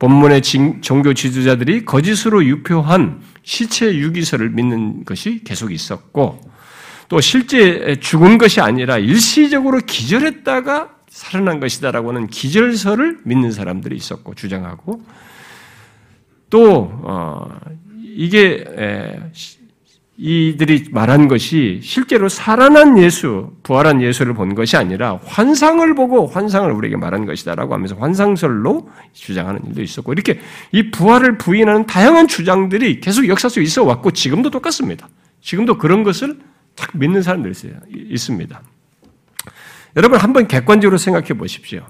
본문의 0.00 0.40
종교 0.80 1.12
지도자들이 1.12 1.84
거짓으로 1.84 2.44
유표한 2.44 3.20
시체 3.42 3.94
유기설을 3.94 4.48
믿는 4.50 5.04
것이 5.04 5.44
계속 5.44 5.72
있었고 5.72 6.40
또 7.08 7.20
실제 7.20 7.96
죽은 8.00 8.38
것이 8.38 8.60
아니라 8.60 8.96
일시적으로 8.96 9.78
기절했다가 9.78 10.96
살아난 11.08 11.60
것이다라고 11.60 12.10
하는 12.10 12.28
기절설을 12.28 13.18
믿는 13.24 13.52
사람들이 13.52 13.94
있었고 13.94 14.34
주장하고 14.34 15.02
또 16.48 16.90
어, 17.02 17.46
이게 18.02 18.64
이들이 20.22 20.88
말한 20.90 21.28
것이 21.28 21.80
실제로 21.82 22.28
살아난 22.28 22.98
예수, 22.98 23.52
부활한 23.62 24.02
예수를 24.02 24.34
본 24.34 24.54
것이 24.54 24.76
아니라 24.76 25.18
환상을 25.24 25.94
보고 25.94 26.26
환상을 26.26 26.70
우리에게 26.70 26.98
말한 26.98 27.24
것이다라고 27.24 27.72
하면서 27.72 27.96
환상설로 27.96 28.90
주장하는 29.14 29.62
일도 29.68 29.80
있었고 29.80 30.12
이렇게 30.12 30.38
이 30.72 30.90
부활을 30.90 31.38
부인하는 31.38 31.86
다양한 31.86 32.28
주장들이 32.28 33.00
계속 33.00 33.26
역사 33.28 33.48
속에 33.48 33.62
있어 33.62 33.82
왔고 33.82 34.10
지금도 34.10 34.50
똑같습니다. 34.50 35.08
지금도 35.40 35.78
그런 35.78 36.02
것을 36.02 36.38
딱 36.76 36.90
믿는 36.92 37.22
사람들이 37.22 37.54
있습니다. 37.90 38.62
여러분 39.96 40.18
한번 40.18 40.46
객관적으로 40.46 40.98
생각해 40.98 41.28
보십시오. 41.28 41.86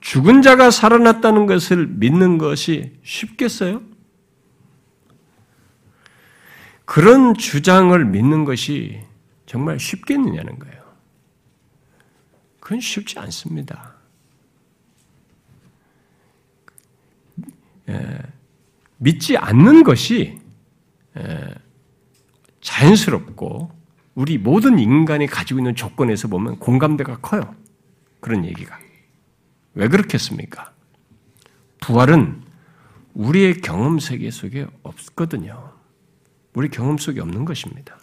죽은 0.00 0.40
자가 0.40 0.70
살아났다는 0.70 1.44
것을 1.44 1.86
믿는 1.86 2.38
것이 2.38 2.92
쉽겠어요? 3.02 3.82
그런 6.92 7.32
주장을 7.32 8.04
믿는 8.04 8.44
것이 8.44 9.00
정말 9.46 9.80
쉽겠느냐는 9.80 10.58
거예요. 10.58 10.82
그건 12.60 12.80
쉽지 12.80 13.18
않습니다. 13.18 13.94
예, 17.88 18.18
믿지 18.98 19.38
않는 19.38 19.84
것이 19.84 20.38
예, 21.16 21.54
자연스럽고 22.60 23.72
우리 24.14 24.36
모든 24.36 24.78
인간이 24.78 25.26
가지고 25.26 25.60
있는 25.60 25.74
조건에서 25.74 26.28
보면 26.28 26.58
공감대가 26.58 27.20
커요. 27.20 27.56
그런 28.20 28.44
얘기가. 28.44 28.78
왜 29.72 29.88
그렇겠습니까? 29.88 30.74
부활은 31.80 32.42
우리의 33.14 33.62
경험 33.62 33.98
세계 33.98 34.30
속에 34.30 34.66
없거든요. 34.82 35.71
우리 36.54 36.68
경험 36.68 36.98
속에 36.98 37.20
없는 37.20 37.44
것입니다. 37.44 37.96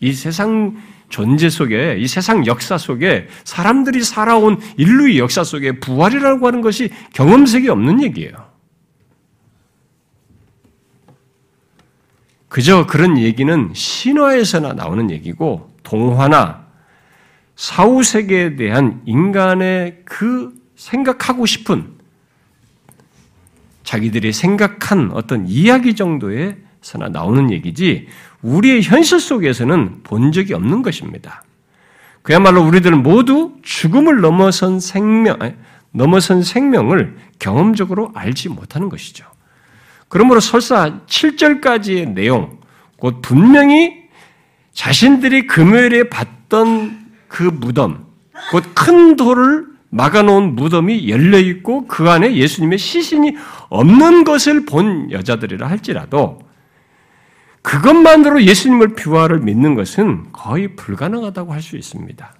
이 0.00 0.12
세상 0.12 0.76
존재 1.08 1.48
속에, 1.48 1.96
이 1.98 2.06
세상 2.06 2.46
역사 2.46 2.76
속에 2.76 3.28
사람들이 3.44 4.02
살아온 4.02 4.60
인류의 4.76 5.18
역사 5.18 5.44
속에 5.44 5.80
부활이라고 5.80 6.46
하는 6.46 6.60
것이 6.60 6.90
경험 7.14 7.46
세계 7.46 7.70
없는 7.70 8.02
얘기예요. 8.02 8.56
그저 12.48 12.86
그런 12.86 13.18
얘기는 13.18 13.70
신화에서나 13.74 14.74
나오는 14.74 15.10
얘기고 15.10 15.70
동화나 15.82 16.66
사후 17.54 18.02
세계에 18.02 18.56
대한 18.56 19.02
인간의 19.06 20.02
그 20.04 20.54
생각하고 20.76 21.46
싶은 21.46 21.94
자기들이 23.82 24.32
생각한 24.32 25.10
어떤 25.12 25.46
이야기 25.46 25.94
정도에 25.94 26.56
서나 26.86 27.08
나오는 27.08 27.50
얘기지 27.50 28.06
우리의 28.42 28.80
현실 28.82 29.18
속에서는 29.18 30.04
본 30.04 30.30
적이 30.30 30.54
없는 30.54 30.82
것입니다. 30.82 31.42
그야말로 32.22 32.64
우리들은 32.64 33.02
모두 33.02 33.54
죽음을 33.62 34.20
넘어선 34.20 34.78
생명, 34.78 35.36
넘어선 35.90 36.44
생명을 36.44 37.16
경험적으로 37.40 38.12
알지 38.14 38.50
못하는 38.50 38.88
것이죠. 38.88 39.26
그러므로 40.08 40.38
설사 40.38 41.00
7절까지의 41.06 42.10
내용, 42.10 42.60
곧 42.98 43.20
분명히 43.20 44.04
자신들이 44.72 45.48
금요일에 45.48 46.08
봤던 46.08 47.06
그 47.26 47.42
무덤, 47.42 48.06
곧 48.52 48.62
큰 48.74 49.16
돌을 49.16 49.66
막아놓은 49.90 50.54
무덤이 50.54 51.08
열려 51.08 51.38
있고 51.38 51.86
그 51.88 52.08
안에 52.08 52.36
예수님의 52.36 52.78
시신이 52.78 53.36
없는 53.70 54.22
것을 54.22 54.66
본 54.66 55.10
여자들이라 55.10 55.68
할지라도 55.68 56.45
그것만으로 57.66 58.44
예수님을 58.44 58.94
비화를 58.94 59.40
믿는 59.40 59.74
것은 59.74 60.26
거의 60.32 60.76
불가능하다고 60.76 61.52
할 61.52 61.60
수 61.60 61.76
있습니다. 61.76 62.32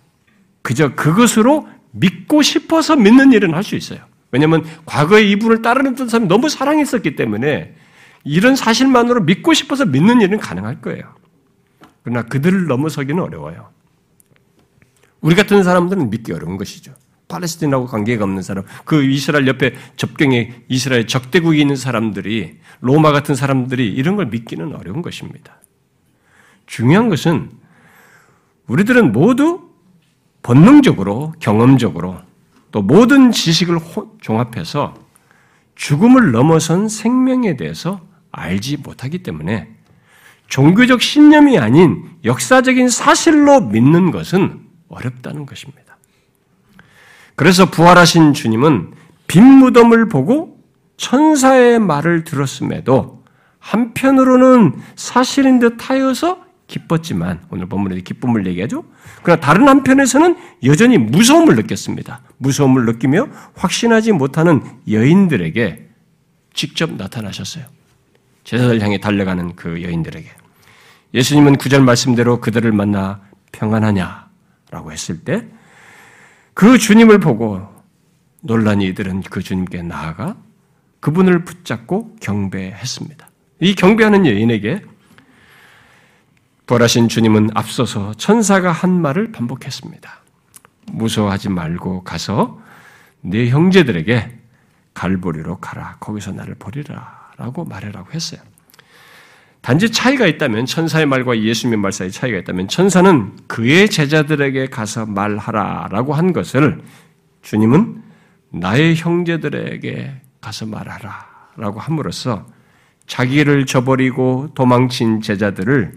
그저 0.62 0.94
그것으로 0.94 1.68
믿고 1.90 2.42
싶어서 2.42 2.94
믿는 2.94 3.32
일은 3.32 3.52
할 3.52 3.64
수 3.64 3.74
있어요. 3.74 3.98
왜냐하면 4.30 4.64
과거에 4.84 5.24
이분을 5.24 5.62
따르는 5.62 5.96
사람이 5.96 6.28
너무 6.28 6.48
사랑했었기 6.48 7.16
때문에 7.16 7.74
이런 8.22 8.54
사실만으로 8.54 9.22
믿고 9.22 9.52
싶어서 9.52 9.84
믿는 9.84 10.20
일은 10.20 10.38
가능할 10.38 10.80
거예요. 10.80 11.02
그러나 12.04 12.22
그들을 12.22 12.66
넘어서기는 12.66 13.20
어려워요. 13.20 13.70
우리 15.20 15.34
같은 15.34 15.64
사람들은 15.64 16.08
믿기 16.08 16.32
어려운 16.32 16.56
것이죠. 16.56 16.94
팔레스틴하고 17.28 17.86
관계가 17.86 18.24
없는 18.24 18.42
사람, 18.42 18.64
그 18.84 19.04
이스라엘 19.04 19.46
옆에 19.46 19.74
접경에 19.96 20.54
이스라엘 20.68 21.06
적대국이 21.06 21.60
있는 21.60 21.76
사람들이 21.76 22.58
로마 22.80 23.12
같은 23.12 23.34
사람들이 23.34 23.92
이런 23.92 24.16
걸 24.16 24.26
믿기는 24.26 24.74
어려운 24.74 25.02
것입니다. 25.02 25.60
중요한 26.66 27.08
것은 27.08 27.50
우리들은 28.66 29.12
모두 29.12 29.70
본능적으로 30.42 31.34
경험적으로 31.40 32.20
또 32.70 32.82
모든 32.82 33.32
지식을 33.32 33.78
종합해서 34.20 34.94
죽음을 35.74 36.32
넘어선 36.32 36.88
생명에 36.88 37.56
대해서 37.56 38.00
알지 38.32 38.78
못하기 38.78 39.22
때문에 39.22 39.68
종교적 40.48 41.02
신념이 41.02 41.58
아닌 41.58 42.08
역사적인 42.24 42.88
사실로 42.88 43.60
믿는 43.60 44.10
것은 44.10 44.60
어렵다는 44.88 45.46
것입니다. 45.46 45.85
그래서 47.36 47.66
부활하신 47.66 48.32
주님은 48.32 48.92
빈 49.26 49.44
무덤을 49.44 50.08
보고 50.08 50.58
천사의 50.96 51.78
말을 51.78 52.24
들었음에도 52.24 53.22
한편으로는 53.58 54.74
사실인 54.96 55.58
듯 55.58 55.90
하여서 55.90 56.44
기뻤지만 56.66 57.42
오늘 57.50 57.66
본문에 57.66 58.00
기쁨을 58.00 58.46
얘기하죠. 58.46 58.84
그러나 59.22 59.40
다른 59.40 59.68
한편에서는 59.68 60.36
여전히 60.64 60.98
무서움을 60.98 61.54
느꼈습니다. 61.56 62.22
무서움을 62.38 62.86
느끼며 62.86 63.28
확신하지 63.54 64.12
못하는 64.12 64.62
여인들에게 64.90 65.88
직접 66.54 66.92
나타나셨어요. 66.92 67.64
제사를 68.44 68.80
향해 68.80 68.98
달려가는 68.98 69.56
그 69.56 69.82
여인들에게 69.82 70.28
예수님은 71.14 71.56
구절 71.56 71.82
말씀대로 71.82 72.40
그들을 72.40 72.70
만나 72.72 73.20
평안하냐라고 73.52 74.92
했을 74.92 75.20
때 75.20 75.46
그 76.56 76.78
주님을 76.78 77.20
보고 77.20 77.68
놀란 78.40 78.80
이들은 78.80 79.24
그 79.24 79.42
주님께 79.42 79.82
나아가 79.82 80.38
그분을 81.00 81.44
붙잡고 81.44 82.16
경배했습니다. 82.16 83.28
이 83.60 83.74
경배하는 83.74 84.24
여인에게 84.24 84.82
부활하신 86.64 87.08
주님은 87.08 87.50
앞서서 87.52 88.14
천사가 88.14 88.72
한 88.72 88.90
말을 88.90 89.32
반복했습니다. 89.32 90.10
무서워하지 90.92 91.50
말고 91.50 92.04
가서 92.04 92.58
네 93.20 93.50
형제들에게 93.50 94.38
갈보리로 94.94 95.58
가라. 95.58 95.98
거기서 96.00 96.32
나를 96.32 96.54
보리라. 96.54 97.32
라고 97.36 97.66
말해라고 97.66 98.12
했어요. 98.12 98.40
단지 99.66 99.90
차이가 99.90 100.28
있다면 100.28 100.64
천사의 100.64 101.06
말과 101.06 101.36
예수님의 101.36 101.80
말 101.80 101.90
사이 101.90 102.08
차이가 102.08 102.38
있다면 102.38 102.68
천사는 102.68 103.32
그의 103.48 103.90
제자들에게 103.90 104.66
가서 104.66 105.06
말하라라고 105.06 106.14
한 106.14 106.32
것을 106.32 106.80
주님은 107.42 108.00
나의 108.50 108.94
형제들에게 108.94 110.20
가서 110.40 110.66
말하라라고 110.66 111.80
함으로써 111.80 112.46
자기를 113.08 113.66
저버리고 113.66 114.50
도망친 114.54 115.20
제자들을 115.20 115.94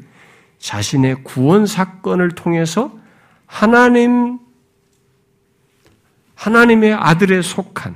자신의 0.58 1.24
구원 1.24 1.68
사건을 1.68 2.32
통해서 2.32 2.92
하나님 3.46 4.40
하나님의 6.34 6.96
아들에 6.96 7.44
속한 7.44 7.96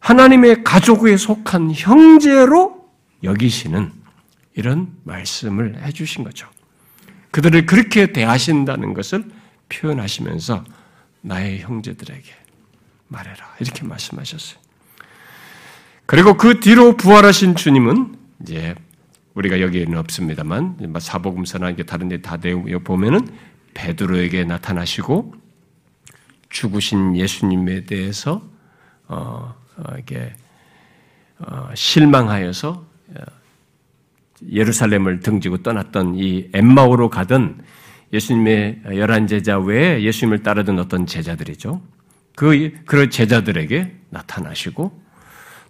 하나님의 0.00 0.64
가족에 0.64 1.16
속한 1.16 1.70
형제로 1.72 2.79
여기시는 3.22 3.92
이런 4.54 4.92
말씀을 5.04 5.82
해주신 5.84 6.24
거죠. 6.24 6.48
그들을 7.30 7.66
그렇게 7.66 8.12
대하신다는 8.12 8.94
것을 8.94 9.24
표현하시면서 9.68 10.64
나의 11.22 11.60
형제들에게 11.60 12.32
말해라. 13.08 13.56
이렇게 13.60 13.84
말씀하셨어요. 13.84 14.58
그리고 16.06 16.36
그 16.36 16.60
뒤로 16.60 16.96
부활하신 16.96 17.54
주님은 17.54 18.16
이제 18.42 18.74
우리가 19.34 19.60
여기에는 19.60 19.96
없습니다만 19.96 20.92
사복음서나 20.98 21.70
이게 21.70 21.84
다른 21.84 22.08
데 22.08 22.20
다 22.20 22.36
보면은 22.84 23.28
베드로에게 23.74 24.44
나타나시고 24.44 25.34
죽으신 26.48 27.16
예수님에 27.16 27.84
대해서 27.84 28.42
어, 29.06 29.54
어 29.76 29.96
이게 29.98 30.34
어, 31.38 31.70
실망하여서 31.74 32.89
예루살렘을 34.50 35.20
등지고 35.20 35.58
떠났던 35.58 36.16
이 36.16 36.48
엠마오로 36.52 37.10
가던 37.10 37.62
예수님의 38.12 38.82
열한 38.94 39.26
제자 39.26 39.58
외에 39.58 40.02
예수님을 40.02 40.42
따르던 40.42 40.78
어떤 40.78 41.06
제자들이죠. 41.06 41.80
그, 42.34 42.72
그 42.86 43.10
제자들에게 43.10 43.96
나타나시고 44.10 45.00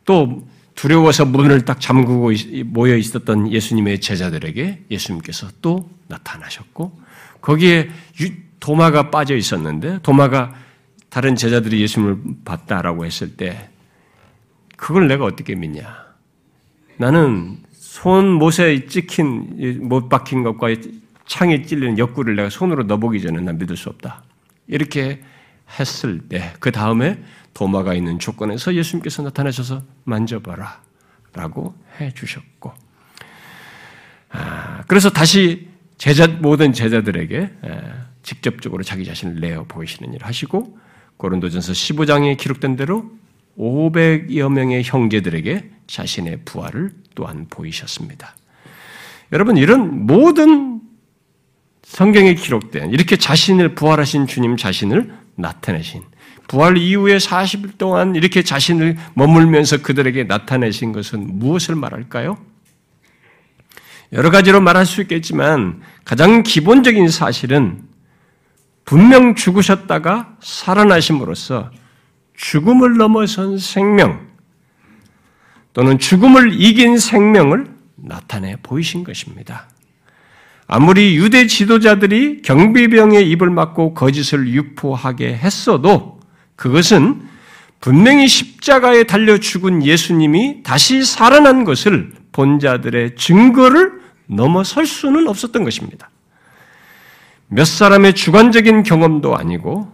또 0.04 0.46
두려워서 0.74 1.26
문을 1.26 1.64
딱 1.64 1.80
잠그고 1.80 2.30
모여 2.66 2.96
있었던 2.96 3.52
예수님의 3.52 4.00
제자들에게 4.00 4.84
예수님께서 4.90 5.48
또 5.60 5.90
나타나셨고 6.08 6.98
거기에 7.40 7.90
도마가 8.60 9.10
빠져 9.10 9.36
있었는데 9.36 9.98
도마가 10.02 10.54
다른 11.10 11.34
제자들이 11.34 11.80
예수님을 11.82 12.18
봤다라고 12.44 13.04
했을 13.04 13.36
때 13.36 13.68
그걸 14.76 15.08
내가 15.08 15.24
어떻게 15.24 15.54
믿냐? 15.54 16.06
나는 16.96 17.58
손 17.90 18.28
못에 18.34 18.86
찍힌 18.86 19.88
못 19.88 20.08
박힌 20.08 20.44
것과 20.44 20.68
창에 21.26 21.62
찔리는 21.62 21.98
옆구리를 21.98 22.36
내가 22.36 22.48
손으로 22.48 22.84
넣어보기 22.84 23.20
전에 23.20 23.40
난 23.40 23.58
믿을 23.58 23.76
수 23.76 23.88
없다. 23.88 24.22
이렇게 24.68 25.20
했을 25.76 26.20
때 26.20 26.52
그 26.60 26.70
다음에 26.70 27.20
도마가 27.52 27.94
있는 27.94 28.20
조건에서 28.20 28.74
예수님께서 28.74 29.24
나타나셔서 29.24 29.82
만져봐라 30.04 30.80
라고 31.32 31.74
해 31.98 32.12
주셨고 32.12 32.72
그래서 34.86 35.10
다시 35.10 35.68
제자 35.98 36.28
모든 36.28 36.72
제자들에게 36.72 37.50
직접적으로 38.22 38.84
자기 38.84 39.04
자신을 39.04 39.40
내어 39.40 39.64
보이시는 39.64 40.14
일을 40.14 40.24
하시고 40.28 40.78
고린도전서 41.16 41.72
15장에 41.72 42.36
기록된 42.36 42.76
대로 42.76 43.10
500여 43.58 44.48
명의 44.52 44.84
형제들에게 44.84 45.70
자신의 45.90 46.40
부활을 46.44 46.92
또한 47.14 47.46
보이셨습니다. 47.50 48.34
여러분 49.32 49.56
이런 49.56 50.06
모든 50.06 50.80
성경에 51.82 52.34
기록된 52.34 52.90
이렇게 52.90 53.16
자신을 53.16 53.74
부활하신 53.74 54.26
주님 54.26 54.56
자신을 54.56 55.12
나타내신 55.34 56.02
부활 56.46 56.76
이후에 56.76 57.18
40일 57.18 57.78
동안 57.78 58.14
이렇게 58.14 58.42
자신을 58.42 58.96
머물면서 59.14 59.82
그들에게 59.82 60.24
나타내신 60.24 60.92
것은 60.92 61.38
무엇을 61.38 61.74
말할까요? 61.74 62.38
여러 64.12 64.30
가지로 64.30 64.60
말할 64.60 64.86
수 64.86 65.00
있겠지만 65.02 65.80
가장 66.04 66.42
기본적인 66.42 67.08
사실은 67.08 67.82
분명 68.84 69.36
죽으셨다가 69.36 70.36
살아나심으로써 70.40 71.70
죽음을 72.34 72.96
넘어선 72.96 73.58
생명 73.58 74.29
또는 75.72 75.98
죽음을 75.98 76.60
이긴 76.60 76.98
생명을 76.98 77.66
나타내 77.96 78.56
보이신 78.62 79.04
것입니다. 79.04 79.68
아무리 80.66 81.16
유대 81.16 81.46
지도자들이 81.46 82.42
경비병의 82.42 83.28
입을 83.30 83.50
막고 83.50 83.94
거짓을 83.94 84.48
유포하게 84.48 85.34
했어도 85.34 86.20
그것은 86.56 87.22
분명히 87.80 88.28
십자가에 88.28 89.04
달려 89.04 89.38
죽은 89.38 89.84
예수님이 89.84 90.62
다시 90.62 91.02
살아난 91.02 91.64
것을 91.64 92.12
본 92.30 92.58
자들의 92.60 93.16
증거를 93.16 94.00
넘어설 94.26 94.86
수는 94.86 95.26
없었던 95.26 95.64
것입니다. 95.64 96.10
몇 97.48 97.64
사람의 97.64 98.14
주관적인 98.14 98.84
경험도 98.84 99.36
아니고 99.36 99.90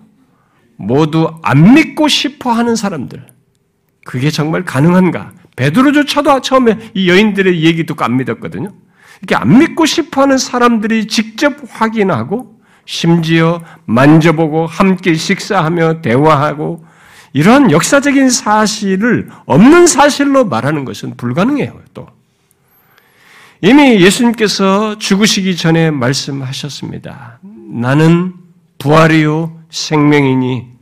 모두 0.76 1.38
안 1.42 1.74
믿고 1.74 2.08
싶어 2.08 2.52
하는 2.52 2.76
사람들. 2.76 3.26
그게 4.04 4.30
정말 4.30 4.64
가능한가? 4.64 5.32
베드로조차도 5.56 6.40
처음에 6.42 6.90
이 6.94 7.08
여인들의 7.08 7.62
얘기 7.62 7.86
듣고 7.86 8.04
안 8.04 8.16
믿었거든요. 8.16 8.72
이렇게 9.20 9.34
안 9.34 9.58
믿고 9.58 9.86
싶어 9.86 10.22
하는 10.22 10.38
사람들이 10.38 11.08
직접 11.08 11.54
확인하고 11.68 12.60
심지어 12.84 13.62
만져보고 13.86 14.66
함께 14.66 15.14
식사하며 15.14 16.02
대화하고 16.02 16.84
이러한 17.32 17.70
역사적인 17.70 18.30
사실을 18.30 19.28
없는 19.46 19.86
사실로 19.86 20.44
말하는 20.46 20.84
것은 20.84 21.16
불가능해요, 21.16 21.80
또. 21.92 22.08
이미 23.60 24.00
예수님께서 24.00 24.98
죽으시기 24.98 25.56
전에 25.56 25.90
말씀하셨습니다. 25.90 27.40
나는 27.42 28.34
부활이요 28.78 29.58
생명이니 29.70 30.76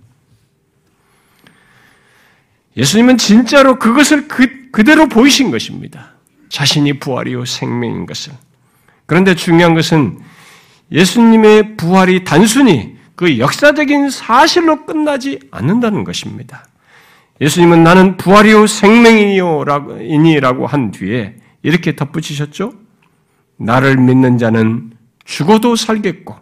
예수님은 2.77 3.19
진짜로 3.19 3.79
그것을 3.79 4.29
그, 4.29 4.64
그대로 4.75 5.07
보이신 5.07 5.53
것입니다. 5.53 6.15
자신이 6.49 6.99
부활이요 6.99 7.45
생명인 7.45 8.07
것을. 8.07 8.33
그런데 9.07 9.37
중요한 9.37 9.73
것은 9.73 10.19
예수님의 10.91 11.77
부활이 11.77 12.25
단순히 12.25 12.97
그 13.15 13.39
역사적인 13.39 14.11
사실로 14.11 14.85
끝나지 14.85 15.39
않는다는 15.53 16.03
것입니다. 16.03 16.67
예수님은 17.41 17.85
나는 17.85 18.17
부활이요 18.17 18.67
생명이니라고 18.67 20.67
한 20.67 20.91
뒤에 20.91 21.37
이렇게 21.63 21.95
덧붙이셨죠? 21.95 22.73
나를 23.57 23.97
믿는 23.97 24.39
자는 24.39 24.91
죽어도 25.25 25.77
살겠고 25.77 26.35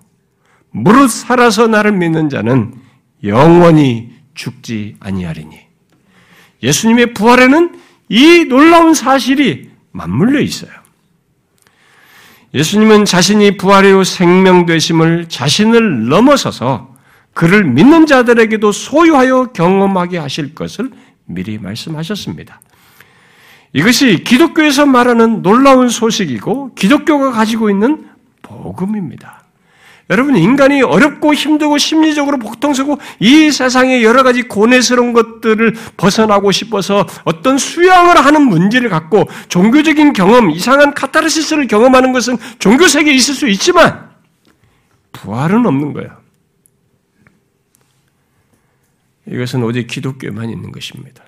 무릇 0.71 1.11
살아서 1.11 1.67
나를 1.67 1.93
믿는 1.93 2.31
자는 2.31 2.73
영원히 3.25 4.15
죽지 4.33 4.97
아니하리니. 5.01 5.61
예수님의 6.63 7.13
부활에는 7.13 7.83
이 8.13 8.45
놀라운 8.45 8.93
사실이 8.93 9.71
맞물려 9.91 10.41
있어요. 10.41 10.71
예수님은 12.53 13.07
자신이 13.07 13.57
부활의 13.57 14.05
생명 14.05 14.67
되심을 14.67 15.31
자신을 15.31 16.11
넘어서서 16.11 16.95
그를 17.33 17.65
믿는 17.65 18.05
자들에게도 18.05 18.71
소유하여 18.71 19.53
경험하게 19.55 20.19
하실 20.19 20.55
것을 20.55 20.91
미리 21.25 21.57
말씀하셨습니다. 21.57 22.61
이것이 23.73 24.23
기독교에서 24.25 24.85
말하는 24.85 25.41
놀라운 25.41 25.89
소식이고 25.89 26.75
기독교가 26.75 27.31
가지고 27.33 27.71
있는 27.71 28.11
복음입니다. 28.43 29.42
여러분, 30.13 30.37
인간이 30.37 30.83
어렵고 30.83 31.33
힘들고 31.33 31.79
심리적으로 31.79 32.39
복통스럽고 32.39 32.99
이 33.19 33.51
세상의 33.51 34.05
여러 34.05 34.23
가지 34.23 34.43
고뇌스러운 34.43 35.15
것들을 35.15 35.75
벗어나고 35.97 36.53
싶어서 36.53 37.07
어떤 37.25 37.57
수양을 37.57 38.23
하는 38.23 38.43
문제를 38.43 38.91
갖고 38.91 39.25
종교적인 39.49 40.13
경험, 40.13 40.51
이상한 40.51 40.93
카타르시스를 40.93 41.67
경험하는 41.67 42.13
것은 42.13 42.37
종교 42.59 42.89
세계에 42.89 43.15
있을 43.15 43.33
수 43.33 43.49
있지만 43.49 44.11
부활은 45.13 45.65
없는 45.65 45.95
거예요. 45.95 46.11
이것은 49.27 49.63
오직 49.63 49.87
기독교에만 49.87 50.51
있는 50.51 50.73
것입니다. 50.73 51.25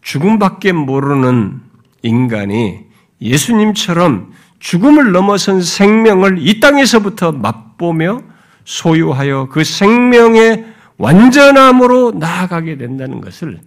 죽음밖에 0.00 0.72
모르는 0.72 1.60
인간이 2.00 2.86
예수님처럼 3.20 4.32
죽음을 4.62 5.10
넘어선 5.10 5.60
생명을 5.60 6.36
이 6.38 6.60
땅에서부터 6.60 7.32
맛보며 7.32 8.22
소유하여 8.64 9.48
그 9.50 9.64
생명의 9.64 10.64
완전함으로 10.98 12.12
나아가게 12.12 12.76
된다는 12.76 13.20
것을 13.20 13.60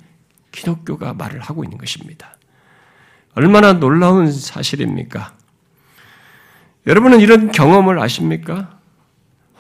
기독교가 0.54 1.14
말을 1.14 1.42
하고 1.42 1.66
있는 1.66 1.78
것입니다. 1.78 2.38
얼마나 3.34 3.74
놀라운 3.74 4.32
사실입니까? 4.32 5.34
여러분은 6.88 7.20
이런 7.20 7.52
경험을 7.52 8.00
아십니까? 8.00 8.80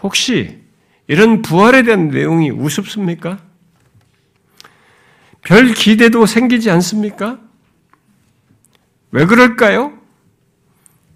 혹시 0.02 0.62
이런 1.08 1.41
부활에 1.41 1.84
대한 1.84 2.08
내용이 2.08 2.50
우습습니까? 2.50 3.39
별 5.41 5.74
기대도 5.74 6.28
생기지 6.28 6.71
않습니까? 6.71 7.39
왜 9.12 9.26
그럴까요? 9.26 10.04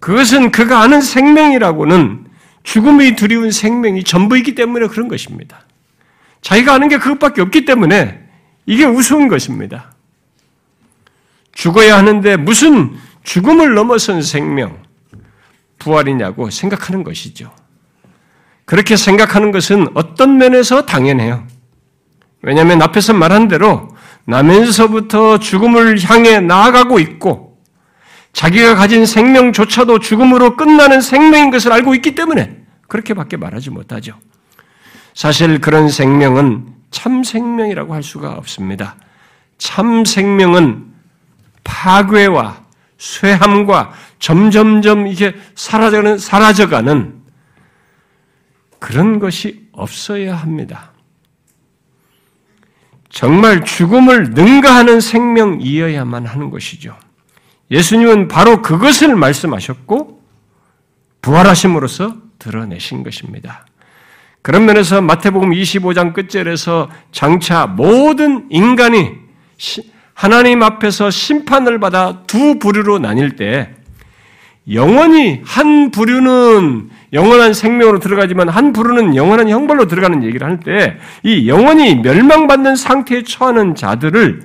그것은 0.00 0.50
그가 0.50 0.80
아는 0.80 1.00
생명이라고는 1.00 2.26
죽음이 2.62 3.16
두려운 3.16 3.50
생명이 3.50 4.04
전부이기 4.04 4.54
때문에 4.54 4.88
그런 4.88 5.08
것입니다. 5.08 5.60
자기가 6.42 6.74
아는 6.74 6.88
게 6.88 6.98
그것밖에 6.98 7.42
없기 7.42 7.64
때문에 7.64 8.20
이게 8.66 8.84
우스운 8.84 9.28
것입니다. 9.28 9.94
죽어야 11.52 11.98
하는데 11.98 12.36
무슨 12.36 12.96
죽음을 13.24 13.74
넘어선 13.74 14.22
생명, 14.22 14.82
부활이냐고 15.78 16.50
생각하는 16.50 17.04
것이죠. 17.04 17.52
그렇게 18.64 18.96
생각하는 18.96 19.50
것은 19.50 19.88
어떤 19.94 20.38
면에서 20.38 20.86
당연해요. 20.86 21.46
왜냐하면 22.42 22.80
앞에서 22.80 23.12
말한 23.12 23.48
대로 23.48 23.94
나면서부터 24.24 25.38
죽음을 25.38 26.00
향해 26.04 26.40
나아가고 26.40 27.00
있고 27.00 27.49
자기가 28.32 28.74
가진 28.74 29.06
생명조차도 29.06 29.98
죽음으로 29.98 30.56
끝나는 30.56 31.00
생명인 31.00 31.50
것을 31.50 31.72
알고 31.72 31.94
있기 31.96 32.14
때문에 32.14 32.56
그렇게밖에 32.88 33.36
말하지 33.36 33.70
못하죠. 33.70 34.14
사실 35.14 35.60
그런 35.60 35.88
생명은 35.88 36.74
참 36.90 37.22
생명이라고 37.22 37.94
할 37.94 38.02
수가 38.02 38.32
없습니다. 38.32 38.96
참 39.58 40.04
생명은 40.04 40.86
파괴와 41.64 42.64
쇠함과 42.98 43.92
점점점 44.18 45.06
이게 45.06 45.34
사라져가는, 45.54 46.18
사라져가는 46.18 47.20
그런 48.78 49.18
것이 49.18 49.68
없어야 49.72 50.36
합니다. 50.36 50.92
정말 53.08 53.64
죽음을 53.64 54.30
능가하는 54.30 55.00
생명이어야만 55.00 56.26
하는 56.26 56.50
것이죠. 56.50 56.96
예수님은 57.70 58.28
바로 58.28 58.62
그것을 58.62 59.14
말씀하셨고 59.14 60.20
부활하심으로써 61.22 62.16
드러내신 62.38 63.02
것입니다. 63.02 63.66
그런 64.42 64.64
면에서 64.64 65.02
마태복음 65.02 65.50
25장 65.50 66.14
끝절에서 66.14 66.88
장차 67.12 67.66
모든 67.66 68.46
인간이 68.50 69.12
하나님 70.14 70.62
앞에서 70.62 71.10
심판을 71.10 71.78
받아 71.78 72.22
두 72.26 72.58
부류로 72.58 72.98
나뉠 72.98 73.36
때 73.36 73.74
영원히 74.72 75.42
한 75.44 75.90
부류는 75.90 76.90
영원한 77.12 77.52
생명으로 77.54 77.98
들어가지만 77.98 78.48
한 78.48 78.72
부류는 78.72 79.16
영원한 79.16 79.48
형벌로 79.48 79.86
들어가는 79.86 80.22
얘기를 80.22 80.46
할 80.46 80.60
때 80.60 80.96
이 81.22 81.48
영원히 81.48 81.96
멸망받는 81.96 82.76
상태에 82.76 83.22
처하는 83.22 83.74
자들을 83.74 84.42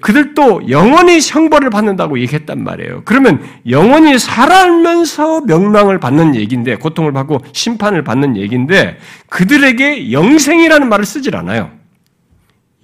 그들도 0.00 0.70
영원히 0.70 1.20
형벌을 1.20 1.70
받는다고 1.70 2.18
얘기했단 2.20 2.64
말이에요. 2.64 3.02
그러면 3.04 3.42
영원히 3.68 4.18
살아면서 4.18 5.42
명망을 5.42 6.00
받는 6.00 6.34
얘기인데, 6.34 6.76
고통을 6.76 7.12
받고 7.12 7.40
심판을 7.52 8.02
받는 8.04 8.36
얘기인데, 8.36 8.98
그들에게 9.28 10.10
영생이라는 10.12 10.88
말을 10.88 11.04
쓰질 11.04 11.36
않아요. 11.36 11.70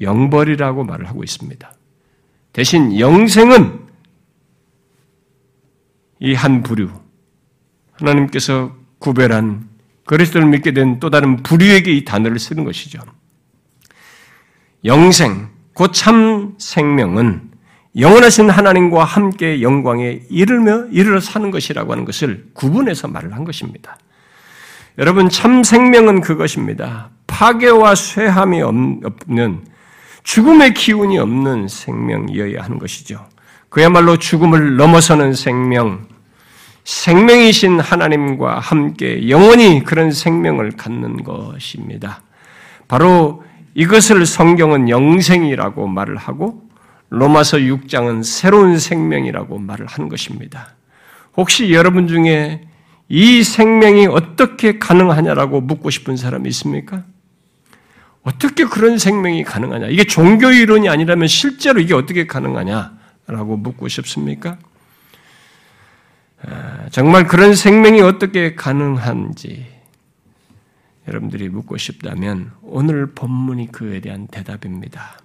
영벌이라고 0.01 0.85
말을 0.85 1.09
하고 1.09 1.25
있습니다. 1.25 1.73
대신 2.53 2.99
영생은 2.99 3.81
이 6.21 6.35
한 6.35 6.63
부류, 6.63 6.91
하나님께서 7.93 8.75
구별한 8.99 9.69
그리스도를 10.07 10.47
믿게 10.49 10.73
된 10.73 11.01
또 11.01 11.11
다른 11.11 11.43
부류에게 11.43 11.93
이 11.93 12.05
단어를 12.05 12.39
쓰는 12.39 12.65
것이죠. 12.65 13.01
영생, 14.85 15.49
곧 15.75 15.93
참 15.93 16.55
생명은 16.59 17.51
영원하신 17.97 18.51
하나님과 18.51 19.05
함께 19.05 19.63
영광에 19.63 20.21
이르며 20.29 20.87
이르러 20.91 21.21
사는 21.21 21.51
것이라고 21.51 21.93
하는 21.93 22.05
것을 22.05 22.47
구분해서 22.55 23.09
말을 23.09 23.35
한 23.35 23.45
것입니다. 23.45 23.97
여러분 24.99 25.29
참 25.29 25.63
생명은 25.63 26.21
그것입니다. 26.21 27.11
파괴와 27.27 27.95
쇠함이 27.95 28.63
없는 28.63 29.65
죽음의 30.23 30.75
기운이 30.75 31.19
없는 31.19 31.69
생명이어야 31.69 32.63
하는 32.63 32.79
것이죠. 32.79 33.27
그야말로 33.69 34.17
죽음을 34.17 34.77
넘어서는 34.77 35.35
생명, 35.35 36.07
생명이신 36.85 37.81
하나님과 37.81 38.59
함께 38.61 39.29
영원히 39.29 39.83
그런 39.85 40.13
생명을 40.13 40.73
갖는 40.73 41.25
것입니다. 41.25 42.23
바로 42.87 43.43
이것을 43.75 44.25
성경은 44.25 44.89
영생이라고 44.89 45.87
말을 45.89 46.17
하고 46.17 46.69
로마서 47.11 47.59
6장은 47.59 48.25
새로운 48.25 48.79
생명이라고 48.79 49.59
말을 49.59 49.87
하는 49.87 50.09
것입니다. 50.09 50.75
혹시 51.37 51.73
여러분 51.73 52.09
중에 52.09 52.67
이 53.09 53.43
생명이 53.43 54.07
어떻게 54.07 54.79
가능하냐라고 54.79 55.61
묻고 55.61 55.91
싶은 55.91 56.17
사람이 56.17 56.49
있습니까? 56.51 57.05
어떻게 58.23 58.65
그런 58.65 58.99
생명이 58.99 59.45
가능하냐? 59.45 59.89
이게 59.89 60.05
종교 60.05 60.51
이론이 60.51 60.89
아니라면 60.89 61.29
실제로 61.29 61.81
이게 61.81 61.95
어떻게 61.95 62.27
가능하냐라고 62.27 63.59
묻고 63.59 63.89
싶습니까? 63.89 64.57
아, 66.47 66.87
정말 66.91 67.27
그런 67.27 67.55
생명이 67.55 68.01
어떻게 68.01 68.55
가능한지 68.55 69.74
여러분들이 71.09 71.49
묻고 71.49 71.77
싶다면 71.77 72.53
오늘 72.63 73.13
본문이 73.15 73.73
그에 73.73 74.01
대한 74.01 74.27
대답입니다. 74.27 75.19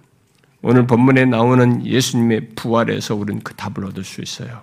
오늘 0.62 0.86
본문에 0.86 1.24
나오는 1.24 1.86
예수님의 1.86 2.50
부활에서 2.54 3.14
우리는 3.14 3.40
그 3.42 3.54
답을 3.54 3.86
얻을 3.86 4.04
수 4.04 4.20
있어요. 4.20 4.60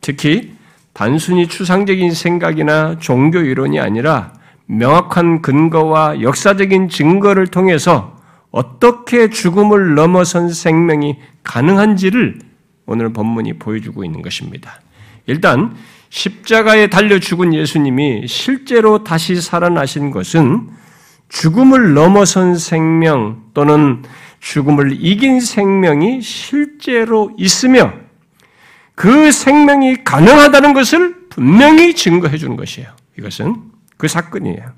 특히 0.00 0.54
단순히 0.94 1.46
추상적인 1.46 2.12
생각이나 2.12 2.98
종교 2.98 3.38
이론이 3.40 3.78
아니라 3.78 4.32
명확한 4.66 5.42
근거와 5.42 6.22
역사적인 6.22 6.88
증거를 6.88 7.48
통해서 7.48 8.18
어떻게 8.50 9.30
죽음을 9.30 9.94
넘어선 9.94 10.50
생명이 10.50 11.18
가능한지를 11.42 12.38
오늘 12.86 13.12
본문이 13.12 13.54
보여주고 13.58 14.04
있는 14.04 14.22
것입니다. 14.22 14.80
일단 15.26 15.74
십자가에 16.12 16.88
달려 16.88 17.18
죽은 17.18 17.54
예수님이 17.54 18.26
실제로 18.28 19.02
다시 19.02 19.40
살아나신 19.40 20.10
것은 20.10 20.68
죽음을 21.30 21.94
넘어선 21.94 22.58
생명 22.58 23.44
또는 23.54 24.02
죽음을 24.38 24.98
이긴 25.00 25.40
생명이 25.40 26.20
실제로 26.20 27.32
있으며 27.38 27.94
그 28.94 29.32
생명이 29.32 30.04
가능하다는 30.04 30.74
것을 30.74 31.28
분명히 31.30 31.94
증거해 31.94 32.36
주는 32.36 32.56
것이에요. 32.56 32.90
이것은 33.18 33.56
그 33.96 34.06
사건이에요. 34.06 34.70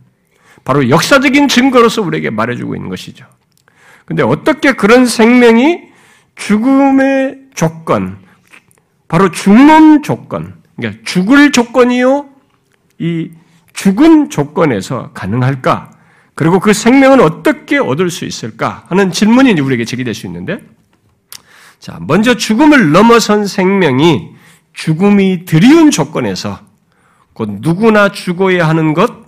바로 0.63 0.89
역사적인 0.89 1.49
증거로서 1.49 2.01
우리에게 2.03 2.31
말해주고 2.31 2.77
있는 2.77 2.89
것이죠. 2.89 3.27
근데 4.05 4.23
어떻게 4.23 4.75
그런 4.75 5.05
생명이 5.05 5.81
죽음의 6.37 7.39
조건, 7.55 8.19
바로 9.09 9.33
죽는 9.33 10.05
조건, 10.05 10.63
그러니까 10.77 11.03
죽을 11.05 11.53
조건이요, 11.53 12.29
이 12.99 13.31
죽은 13.73 14.31
조건에서 14.31 15.11
가능할까? 15.13 15.91
그리고 16.35 16.59
그 16.59 16.73
생명은 16.73 17.21
어떻게 17.21 17.79
얻을 17.79 18.11
수 18.11 18.25
있을까? 18.25 18.85
하는 18.89 19.13
질문이 19.13 19.61
우리에게 19.61 19.85
제기될 19.85 20.15
수 20.15 20.27
있는데, 20.27 20.59
자, 21.79 21.99
먼저 22.01 22.35
죽음을 22.35 22.93
넘어선 22.93 23.47
생명이 23.47 24.31
죽음이 24.73 25.45
드리운 25.45 25.91
조건에서 25.91 26.61
곧 27.33 27.59
누구나 27.61 28.11
죽어야 28.11 28.69
하는 28.69 28.95
것, 28.95 29.25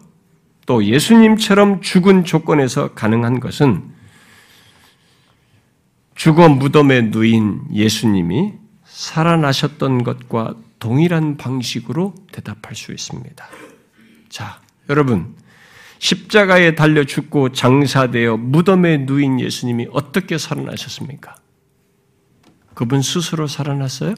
또 0.66 0.84
예수님처럼 0.84 1.80
죽은 1.80 2.24
조건에서 2.24 2.88
가능한 2.94 3.40
것은 3.40 3.84
죽어 6.16 6.48
무덤에 6.48 7.10
누인 7.10 7.60
예수님이 7.72 8.54
살아나셨던 8.84 10.02
것과 10.02 10.54
동일한 10.78 11.36
방식으로 11.36 12.14
대답할 12.32 12.74
수 12.74 12.92
있습니다. 12.92 13.46
자, 14.28 14.60
여러분, 14.88 15.36
십자가에 15.98 16.74
달려 16.74 17.04
죽고 17.04 17.52
장사되어 17.52 18.36
무덤에 18.36 18.98
누인 18.98 19.40
예수님이 19.40 19.88
어떻게 19.92 20.38
살아나셨습니까? 20.38 21.34
그분 22.74 23.00
스스로 23.00 23.46
살아났어요? 23.46 24.14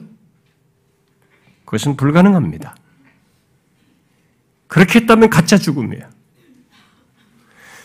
그것은 1.65 1.95
불가능합니다. 1.95 2.75
그렇게 4.67 4.99
했다면 4.99 5.29
가짜 5.29 5.57
죽음이에요. 5.57 6.09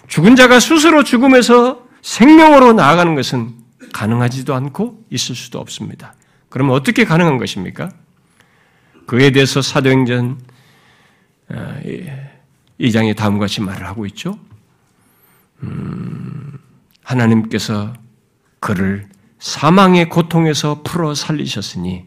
죽은 0.08 0.36
자가 0.36 0.60
스스로 0.60 1.04
죽음에서 1.04 1.86
생명으로 2.02 2.72
나아가는 2.72 3.14
것은 3.14 3.54
가능하지도 3.92 4.54
않고 4.54 5.04
있을 5.10 5.34
수도 5.34 5.60
없습니다. 5.60 6.14
그러면 6.48 6.74
어떻게 6.74 7.04
가능한 7.04 7.38
것입니까? 7.38 7.90
그에 9.06 9.30
대해서 9.30 9.62
사도행전 9.62 10.38
2장에 12.80 13.10
아, 13.10 13.14
다음과 13.14 13.40
같이 13.40 13.60
말을 13.60 13.86
하고 13.86 14.06
있죠. 14.06 14.38
음, 15.62 16.58
하나님께서 17.02 17.92
그를 18.60 19.08
사망의 19.38 20.08
고통에서 20.08 20.82
풀어 20.82 21.14
살리셨으니 21.14 22.06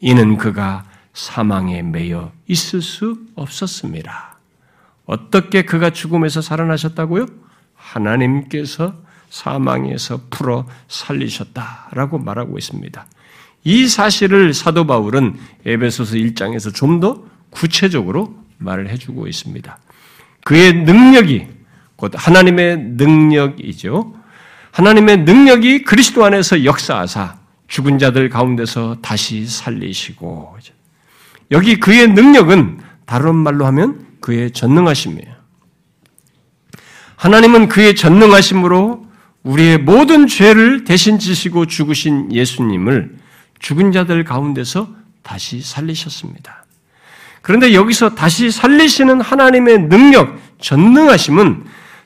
이는 0.00 0.36
그가 0.36 0.84
사망에 1.12 1.82
매여 1.82 2.32
있을 2.46 2.82
수 2.82 3.18
없었습니다. 3.34 4.38
어떻게 5.06 5.62
그가 5.62 5.90
죽음에서 5.90 6.40
살아나셨다고요? 6.40 7.26
하나님께서 7.74 8.94
사망에서 9.30 10.20
풀어 10.30 10.66
살리셨다라고 10.86 12.18
말하고 12.18 12.58
있습니다. 12.58 13.06
이 13.64 13.88
사실을 13.88 14.54
사도 14.54 14.86
바울은 14.86 15.36
에베소서 15.66 16.16
1장에서 16.16 16.74
좀 16.74 17.00
더 17.00 17.22
구체적으로 17.50 18.34
말을 18.58 18.88
해주고 18.90 19.26
있습니다. 19.26 19.78
그의 20.44 20.72
능력이 20.72 21.46
곧 21.96 22.12
하나님의 22.14 22.78
능력이죠. 22.96 24.14
하나님의 24.72 25.18
능력이 25.18 25.82
그리스도 25.82 26.24
안에서 26.24 26.64
역사하사 26.64 27.38
죽은 27.68 27.98
자들 27.98 28.28
가운데서 28.28 28.98
다시 29.02 29.46
살리시고 29.46 30.56
여기 31.50 31.80
그의 31.80 32.08
능력은 32.08 32.80
다른 33.06 33.34
말로 33.34 33.66
하면 33.66 34.06
그의 34.20 34.52
전능하심이에요. 34.52 35.34
하나님은 37.16 37.68
그의 37.68 37.96
전능하심으로 37.96 39.06
우리의 39.42 39.78
모든 39.78 40.26
죄를 40.26 40.84
대신 40.84 41.18
지시고 41.18 41.66
죽으신 41.66 42.32
예수님을 42.32 43.17
죽은 43.58 43.92
자들 43.92 44.24
가운데서 44.24 44.88
다시 45.22 45.60
살리셨습니다. 45.60 46.64
그런데 47.42 47.74
여기서 47.74 48.14
다시 48.14 48.50
살리시는 48.50 49.20
하나님의 49.20 49.88
능력, 49.88 50.38
전능하심은 50.60 51.64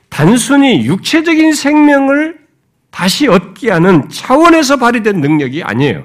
단순히 0.09 0.85
육체적인 0.85 1.53
생명을 1.53 2.37
다시 2.91 3.27
얻게 3.27 3.71
하는 3.71 4.07
차원에서 4.09 4.77
발휘된 4.77 5.19
능력이 5.21 5.63
아니에요. 5.63 6.03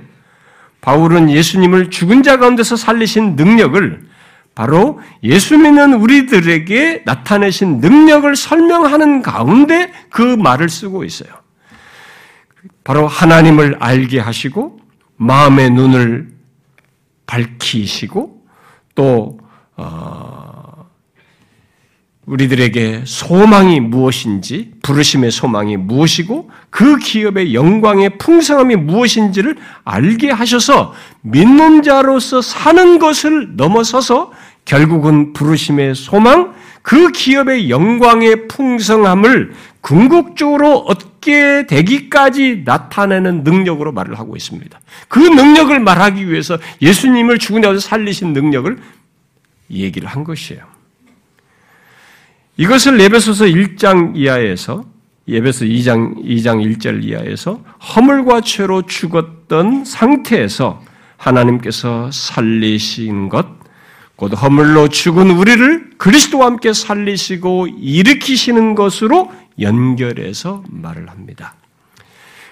바울은 0.81 1.31
예수님을 1.31 1.91
죽은 1.91 2.23
자 2.23 2.39
가운데서 2.39 2.77
살리신 2.77 3.37
능력을 3.37 4.09
바로 4.55 5.01
예수 5.23 5.57
믿는 5.57 5.95
우리들에게 5.95 7.03
나타내신 7.05 7.79
능력을 7.79 8.35
설명하는 8.35 9.23
가운데 9.23 9.93
그 10.11 10.23
말을 10.23 10.69
쓰고 10.69 11.05
있어요. 11.05 11.31
바로 12.83 13.07
하나님을 13.07 13.77
알게 13.79 14.19
하시고 14.19 14.78
마음의 15.19 15.71
눈을 15.71 16.33
밝히시고 17.27 18.43
또 18.95 19.39
어, 19.77 20.59
우리들에게 22.29 23.05
소망이 23.07 23.81
무엇인지, 23.81 24.73
부르심의 24.83 25.31
소망이 25.31 25.79
무엇이고, 25.79 26.51
그 26.69 26.99
기업의 26.99 27.55
영광의 27.55 28.19
풍성함이 28.19 28.77
무엇인지를 28.77 29.57
알게 29.85 30.31
하셔서 30.31 30.93
믿는 31.23 31.83
자로서 31.83 32.43
사는 32.43 32.99
것을 32.99 33.57
넘어서서 33.57 34.33
결국은 34.67 35.33
부르심의 35.33 35.95
소망, 35.95 36.53
그 36.83 37.13
기업의 37.13 37.71
영광의 37.71 38.49
풍성함을 38.49 39.55
궁극적으로 39.81 40.81
얻 40.81 41.08
게 41.21 41.67
되기까지 41.67 42.63
나타내는 42.65 43.45
능력으로 43.45 43.93
말을 43.93 44.19
하고 44.19 44.37
있습니다. 44.37 44.81
그 45.09 45.19
능력을 45.19 45.79
말하기 45.81 46.31
위해서 46.31 46.59
예수님을 46.81 47.39
죽은 47.39 47.63
자에서 47.63 47.81
살리신 47.81 48.33
능력을 48.33 48.79
얘기를 49.71 50.09
한 50.09 50.25
것이에요. 50.25 50.63
이것을 52.57 53.01
예배소서 53.01 53.45
1장 53.45 54.17
이하에서 54.17 54.85
예배서 55.29 55.67
2장 55.67 56.25
2장 56.25 56.79
1절 56.79 57.05
이하에서 57.05 57.63
허물과 57.95 58.41
죄로 58.41 58.83
죽었던 58.83 59.85
상태에서 59.85 60.83
하나님께서 61.19 62.11
살리신 62.11 63.29
것, 63.29 63.47
곧 64.17 64.33
허물로 64.41 64.89
죽은 64.89 65.31
우리를 65.31 65.91
그리스도와 65.99 66.47
함께 66.47 66.73
살리시고 66.73 67.69
일으키시는 67.79 68.75
것으로 68.75 69.31
연결해서 69.61 70.65
말을 70.69 71.09
합니다. 71.09 71.55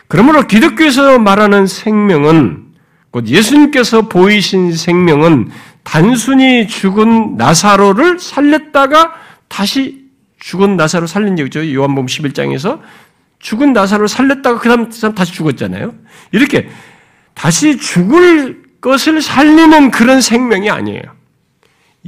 그러므로 0.09 0.47
기독교에서 0.47 1.19
말하는 1.19 1.67
생명은 1.67 2.67
곧 3.11 3.27
예수님께서 3.27 4.09
보이신 4.09 4.75
생명은 4.75 5.51
단순히 5.83 6.67
죽은 6.67 7.37
나사로를 7.37 8.19
살렸다가 8.19 9.15
다시 9.49 10.07
죽은 10.39 10.77
나사로 10.77 11.07
살린 11.07 11.39
얘기죠. 11.39 11.73
요한복음 11.73 12.07
11장에서 12.07 12.81
죽은 13.39 13.73
나사로 13.73 14.07
살렸다가 14.07 14.59
그 14.59 14.69
다음 14.69 15.15
다시 15.15 15.33
죽었잖아요. 15.33 15.95
이렇게 16.33 16.69
다시 17.35 17.79
죽을 17.79 18.63
것을 18.81 19.23
살리는 19.23 19.91
그런 19.91 20.21
생명이 20.21 20.71
아니에요. 20.71 21.16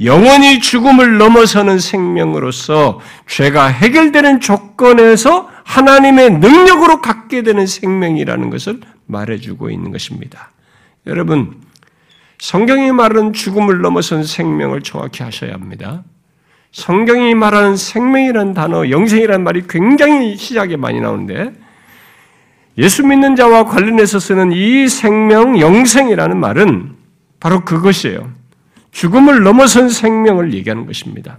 영원히 0.03 0.59
죽음을 0.59 1.17
넘어서는 1.17 1.79
생명으로서 1.79 2.99
죄가 3.27 3.67
해결되는 3.67 4.39
조건에서 4.39 5.49
하나님의 5.63 6.39
능력으로 6.39 7.01
갖게 7.01 7.43
되는 7.43 7.67
생명이라는 7.67 8.49
것을 8.49 8.79
말해주고 9.07 9.69
있는 9.69 9.91
것입니다. 9.91 10.51
여러분, 11.05 11.55
성경이 12.39 12.91
말하는 12.91 13.33
죽음을 13.33 13.81
넘어선 13.81 14.23
생명을 14.23 14.81
정확히 14.81 15.23
하셔야 15.23 15.53
합니다. 15.53 16.03
성경이 16.71 17.35
말하는 17.35 17.75
생명이라는 17.75 18.53
단어, 18.53 18.89
영생이라는 18.89 19.43
말이 19.43 19.63
굉장히 19.67 20.37
시작에 20.37 20.77
많이 20.77 21.01
나오는데 21.01 21.51
예수 22.77 23.05
믿는 23.05 23.35
자와 23.35 23.65
관련해서 23.65 24.19
쓰는 24.19 24.51
이 24.53 24.87
생명, 24.87 25.59
영생이라는 25.59 26.37
말은 26.37 26.95
바로 27.39 27.65
그것이에요. 27.65 28.38
죽음을 28.91 29.43
넘어선 29.43 29.89
생명을 29.89 30.53
얘기하는 30.53 30.85
것입니다. 30.85 31.37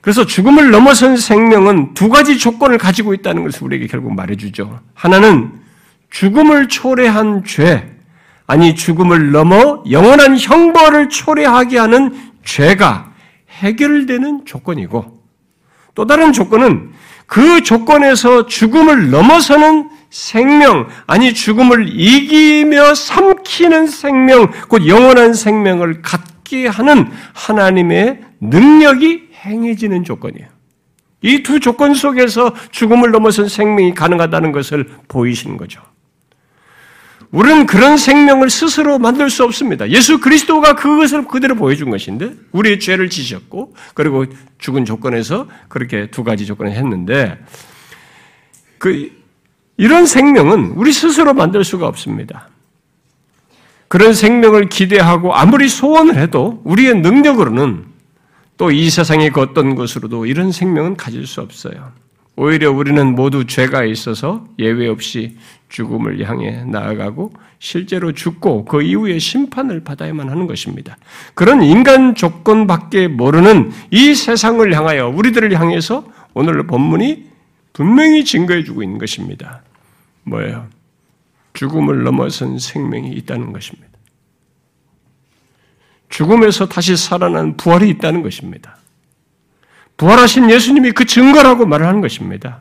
그래서 0.00 0.24
죽음을 0.24 0.70
넘어선 0.70 1.16
생명은 1.16 1.94
두 1.94 2.08
가지 2.08 2.38
조건을 2.38 2.78
가지고 2.78 3.14
있다는 3.14 3.44
것을 3.44 3.64
우리에게 3.64 3.86
결국 3.88 4.14
말해주죠. 4.14 4.80
하나는 4.94 5.52
죽음을 6.10 6.68
초래한 6.68 7.44
죄, 7.44 7.94
아니 8.46 8.74
죽음을 8.74 9.32
넘어 9.32 9.82
영원한 9.90 10.38
형벌을 10.38 11.10
초래하게 11.10 11.78
하는 11.78 12.32
죄가 12.44 13.12
해결되는 13.50 14.46
조건이고 14.46 15.22
또 15.94 16.06
다른 16.06 16.32
조건은 16.32 16.92
그 17.26 17.62
조건에서 17.62 18.46
죽음을 18.46 19.10
넘어서는 19.10 19.90
생명, 20.10 20.88
아니 21.06 21.34
죽음을 21.34 21.88
이기며 21.88 22.94
삼키는 22.94 23.86
생명, 23.88 24.50
곧 24.68 24.86
영원한 24.86 25.34
생명을 25.34 26.02
갖게 26.02 26.66
하는 26.66 27.10
하나님의 27.34 28.20
능력이 28.40 29.28
행해지는 29.44 30.04
조건이에요. 30.04 30.48
이 31.22 31.42
두 31.42 31.58
조건 31.60 31.94
속에서 31.94 32.54
죽음을 32.70 33.10
넘어선 33.10 33.48
생명이 33.48 33.94
가능하다는 33.94 34.52
것을 34.52 34.88
보이시는 35.08 35.56
거죠. 35.56 35.82
우리는 37.30 37.66
그런 37.66 37.98
생명을 37.98 38.48
스스로 38.48 38.98
만들 38.98 39.28
수 39.28 39.44
없습니다. 39.44 39.90
예수 39.90 40.18
그리스도가 40.18 40.76
그것을 40.76 41.26
그대로 41.26 41.56
보여준 41.56 41.90
것인데, 41.90 42.32
우리의 42.52 42.80
죄를 42.80 43.10
지셨고, 43.10 43.74
그리고 43.94 44.24
죽은 44.56 44.86
조건에서 44.86 45.46
그렇게 45.68 46.10
두 46.10 46.24
가지 46.24 46.46
조건을 46.46 46.72
했는데, 46.72 47.38
그, 48.78 49.10
이런 49.78 50.04
생명은 50.04 50.72
우리 50.76 50.92
스스로 50.92 51.32
만들 51.32 51.64
수가 51.64 51.86
없습니다. 51.86 52.48
그런 53.88 54.12
생명을 54.12 54.68
기대하고 54.68 55.34
아무리 55.34 55.68
소원을 55.68 56.16
해도 56.18 56.60
우리의 56.64 57.00
능력으로는 57.00 57.86
또 58.58 58.72
이 58.72 58.90
세상의 58.90 59.30
그 59.30 59.40
어떤 59.40 59.76
것으로도 59.76 60.26
이런 60.26 60.50
생명은 60.50 60.96
가질 60.96 61.26
수 61.26 61.40
없어요. 61.40 61.92
오히려 62.34 62.70
우리는 62.72 63.14
모두 63.14 63.46
죄가 63.46 63.84
있어서 63.84 64.46
예외 64.58 64.88
없이 64.88 65.36
죽음을 65.68 66.28
향해 66.28 66.64
나아가고 66.64 67.32
실제로 67.60 68.12
죽고 68.12 68.64
그 68.64 68.82
이후에 68.82 69.18
심판을 69.18 69.84
받아야만 69.84 70.28
하는 70.28 70.46
것입니다. 70.46 70.96
그런 71.34 71.62
인간 71.62 72.14
조건밖에 72.14 73.08
모르는 73.08 73.72
이 73.90 74.14
세상을 74.14 74.72
향하여 74.74 75.08
우리들을 75.08 75.58
향해서 75.58 76.04
오늘 76.34 76.66
본문이 76.66 77.26
분명히 77.72 78.24
증거해 78.24 78.64
주고 78.64 78.82
있는 78.82 78.98
것입니다. 78.98 79.62
뭐예요? 80.28 80.68
죽음을 81.54 82.04
넘어선 82.04 82.58
생명이 82.58 83.10
있다는 83.12 83.52
것입니다. 83.52 83.88
죽음에서 86.08 86.68
다시 86.68 86.96
살아난 86.96 87.56
부활이 87.56 87.88
있다는 87.90 88.22
것입니다. 88.22 88.76
부활하신 89.96 90.50
예수님이 90.50 90.92
그 90.92 91.04
증거라고 91.04 91.66
말을 91.66 91.86
하는 91.86 92.00
것입니다. 92.00 92.60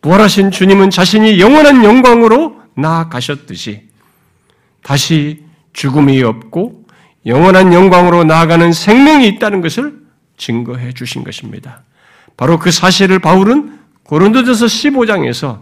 부활하신 0.00 0.50
주님은 0.50 0.90
자신이 0.90 1.40
영원한 1.40 1.84
영광으로 1.84 2.60
나아가셨듯이 2.74 3.88
다시 4.82 5.44
죽음이 5.72 6.22
없고 6.22 6.84
영원한 7.26 7.72
영광으로 7.72 8.24
나아가는 8.24 8.72
생명이 8.72 9.26
있다는 9.28 9.60
것을 9.60 9.98
증거해 10.36 10.92
주신 10.92 11.24
것입니다. 11.24 11.82
바로 12.36 12.58
그 12.58 12.70
사실을 12.70 13.18
바울은 13.18 13.78
고린도전서 14.04 14.66
15장에서 14.66 15.60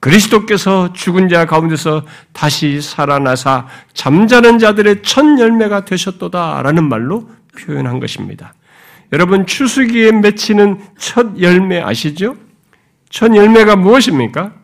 그리스도께서 0.00 0.92
죽은 0.94 1.28
자 1.28 1.44
가운데서 1.44 2.04
다시 2.32 2.80
살아나사 2.80 3.66
잠자는 3.92 4.58
자들의 4.58 5.02
첫 5.02 5.38
열매가 5.38 5.84
되셨도다라는 5.84 6.88
말로 6.88 7.28
표현한 7.58 8.00
것입니다. 8.00 8.54
여러분 9.12 9.46
추수기에 9.46 10.12
맺히는 10.12 10.80
첫 10.98 11.40
열매 11.40 11.80
아시죠? 11.80 12.36
첫 13.10 13.34
열매가 13.34 13.76
무엇입니까? 13.76 14.54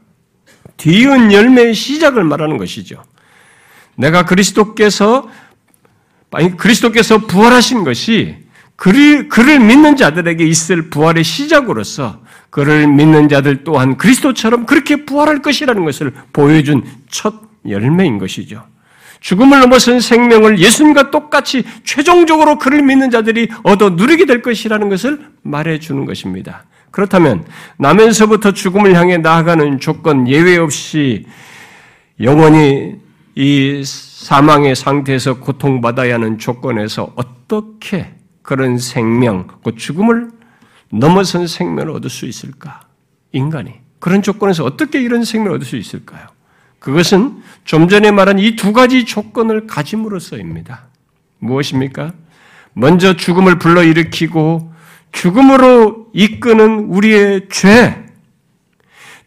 뒤은 0.78 1.32
열매의 1.32 1.74
시작을 1.74 2.24
말하는 2.24 2.56
것이죠. 2.56 3.02
내가 3.96 4.24
그리스도께서 4.24 5.28
아니 6.32 6.56
그리스도께서 6.56 7.18
부활하신 7.18 7.84
것이 7.84 8.36
그를, 8.76 9.26
믿는 9.58 9.96
자들에게 9.96 10.44
있을 10.44 10.90
부활의 10.90 11.24
시작으로서 11.24 12.20
그를 12.50 12.86
믿는 12.86 13.28
자들 13.28 13.64
또한 13.64 13.96
그리스도처럼 13.96 14.66
그렇게 14.66 15.04
부활할 15.04 15.42
것이라는 15.42 15.84
것을 15.84 16.12
보여준 16.32 16.84
첫 17.10 17.34
열매인 17.68 18.18
것이죠. 18.18 18.64
죽음을 19.20 19.60
넘어선 19.60 20.00
생명을 20.00 20.58
예수님과 20.58 21.10
똑같이 21.10 21.64
최종적으로 21.84 22.58
그를 22.58 22.82
믿는 22.82 23.10
자들이 23.10 23.48
얻어 23.62 23.90
누리게 23.90 24.26
될 24.26 24.42
것이라는 24.42 24.88
것을 24.88 25.20
말해주는 25.42 26.04
것입니다. 26.04 26.64
그렇다면 26.90 27.44
나면서부터 27.78 28.52
죽음을 28.52 28.94
향해 28.94 29.18
나아가는 29.18 29.80
조건 29.80 30.28
예외 30.28 30.56
없이 30.56 31.26
영원히 32.20 32.96
이 33.34 33.82
사망의 33.84 34.74
상태에서 34.74 35.40
고통받아야 35.40 36.14
하는 36.14 36.38
조건에서 36.38 37.12
어떻게 37.16 38.14
그런 38.42 38.78
생명, 38.78 39.46
그 39.62 39.74
죽음을 39.74 40.30
넘어선 40.90 41.46
생명을 41.46 41.90
얻을 41.92 42.10
수 42.10 42.26
있을까? 42.26 42.82
인간이. 43.32 43.74
그런 43.98 44.22
조건에서 44.22 44.64
어떻게 44.64 45.00
이런 45.00 45.24
생명을 45.24 45.56
얻을 45.56 45.66
수 45.66 45.76
있을까요? 45.76 46.26
그것은 46.78 47.42
좀 47.64 47.88
전에 47.88 48.10
말한 48.10 48.38
이 48.38 48.54
두 48.56 48.72
가지 48.72 49.04
조건을 49.04 49.66
가짐으로써입니다. 49.66 50.84
무엇입니까? 51.38 52.12
먼저 52.74 53.16
죽음을 53.16 53.58
불러일으키고 53.58 54.72
죽음으로 55.12 56.08
이끄는 56.12 56.86
우리의 56.90 57.48
죄, 57.50 58.04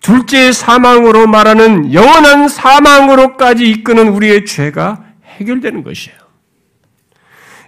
둘째 0.01 0.51
사망으로 0.51 1.27
말하는 1.27 1.93
영원한 1.93 2.47
사망으로까지 2.47 3.69
이끄는 3.69 4.09
우리의 4.09 4.45
죄가 4.45 5.03
해결되는 5.25 5.83
것이에요. 5.83 6.17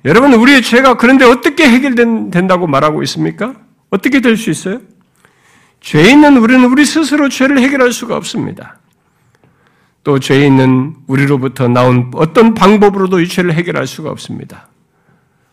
여러분, 0.06 0.34
우리의 0.34 0.62
죄가 0.62 0.96
그런데 0.96 1.26
어떻게 1.26 1.68
해결된다고 1.68 2.68
말하고 2.68 3.04
있습니까? 3.04 3.56
어떻게 3.92 4.22
될 4.22 4.38
수 4.38 4.50
있어요? 4.50 4.82
죄 5.82 6.10
있는 6.12 6.38
우리는 6.38 6.64
우리 6.66 6.86
스스로 6.86 7.30
죄를 7.30 7.60
해결할 7.60 7.92
수가 7.92 8.16
없습니다. 8.16 8.80
또 10.04 10.18
죄 10.18 10.46
있는 10.46 10.96
우리로부터 11.08 11.68
나온 11.68 12.10
어떤 12.16 12.54
방법으로도 12.56 13.20
이 13.20 13.28
죄를 13.28 13.54
해결할 13.54 13.86
수가 13.86 14.10
없습니다. 14.10 14.68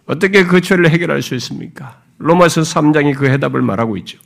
어떻게 0.06 0.44
그 0.44 0.60
죄를 0.60 0.88
해결할 0.88 1.20
수 1.20 1.34
있습니까? 1.34 2.00
로마서 2.18 2.62
3장이 2.62 3.14
그 3.16 3.26
해답을 3.28 3.60
말하고 3.60 3.96
있죠. 3.98 4.18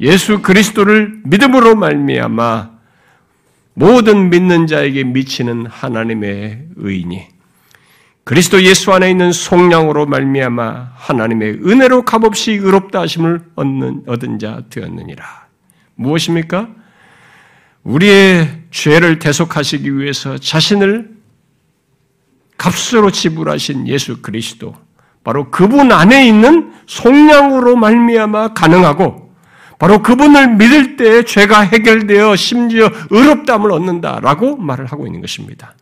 예수 0.00 0.40
그리스도를 0.40 1.20
믿음으로 1.24 1.74
말미암아 1.76 2.70
모든 3.74 4.30
믿는 4.30 4.66
자에게 4.66 5.04
미치는 5.04 5.66
하나님의 5.66 6.68
의인이 6.76 7.26
그리스도 8.24 8.62
예수 8.62 8.92
안에 8.92 9.10
있는 9.10 9.32
속량으로 9.32 10.06
말미암아 10.06 10.92
하나님의 10.94 11.60
은혜로 11.64 12.02
값없이 12.02 12.52
의롭다 12.52 13.00
하심을 13.00 13.40
얻는 13.56 14.04
얻은 14.06 14.38
자 14.38 14.62
되었느니라. 14.70 15.24
무엇입니까? 15.96 16.68
우리의 17.82 18.62
죄를 18.70 19.18
대속하시기 19.18 19.98
위해서 19.98 20.38
자신을 20.38 21.10
값으로 22.56 23.10
지불하신 23.10 23.88
예수 23.88 24.22
그리스도 24.22 24.76
바로 25.24 25.50
그분 25.50 25.90
안에 25.90 26.26
있는 26.26 26.72
속량으로 26.86 27.74
말미암아 27.74 28.54
가능하고 28.54 29.32
바로 29.80 30.00
그분을 30.00 30.56
믿을 30.56 30.96
때 30.96 31.24
죄가 31.24 31.62
해결되어 31.62 32.36
심지어 32.36 32.88
의롭담을 33.10 33.72
얻는다라고 33.72 34.56
말을 34.58 34.86
하고 34.86 35.06
있는 35.06 35.20
것입니다. 35.20 35.74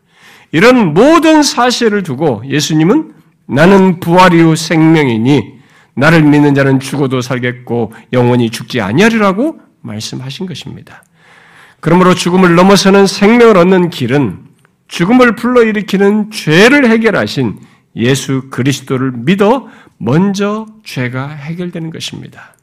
이런 0.51 0.93
모든 0.93 1.43
사실을 1.43 2.03
두고 2.03 2.43
예수님은 2.45 3.13
나는 3.45 3.99
부활이요 3.99 4.55
생명이니 4.55 5.59
나를 5.93 6.23
믿는 6.23 6.55
자는 6.55 6.79
죽어도 6.79 7.21
살겠고 7.21 7.93
영원히 8.13 8.49
죽지 8.49 8.81
아니하리라고 8.81 9.59
말씀하신 9.81 10.45
것입니다. 10.45 11.03
그러므로 11.79 12.13
죽음을 12.13 12.55
넘어서는 12.55 13.07
생명을 13.07 13.57
얻는 13.57 13.89
길은 13.89 14.39
죽음을 14.87 15.35
불러일으키는 15.35 16.31
죄를 16.31 16.89
해결하신 16.89 17.59
예수 17.95 18.49
그리스도를 18.49 19.11
믿어 19.11 19.67
먼저 19.97 20.65
죄가 20.83 21.29
해결되는 21.29 21.89
것입니다. 21.91 22.55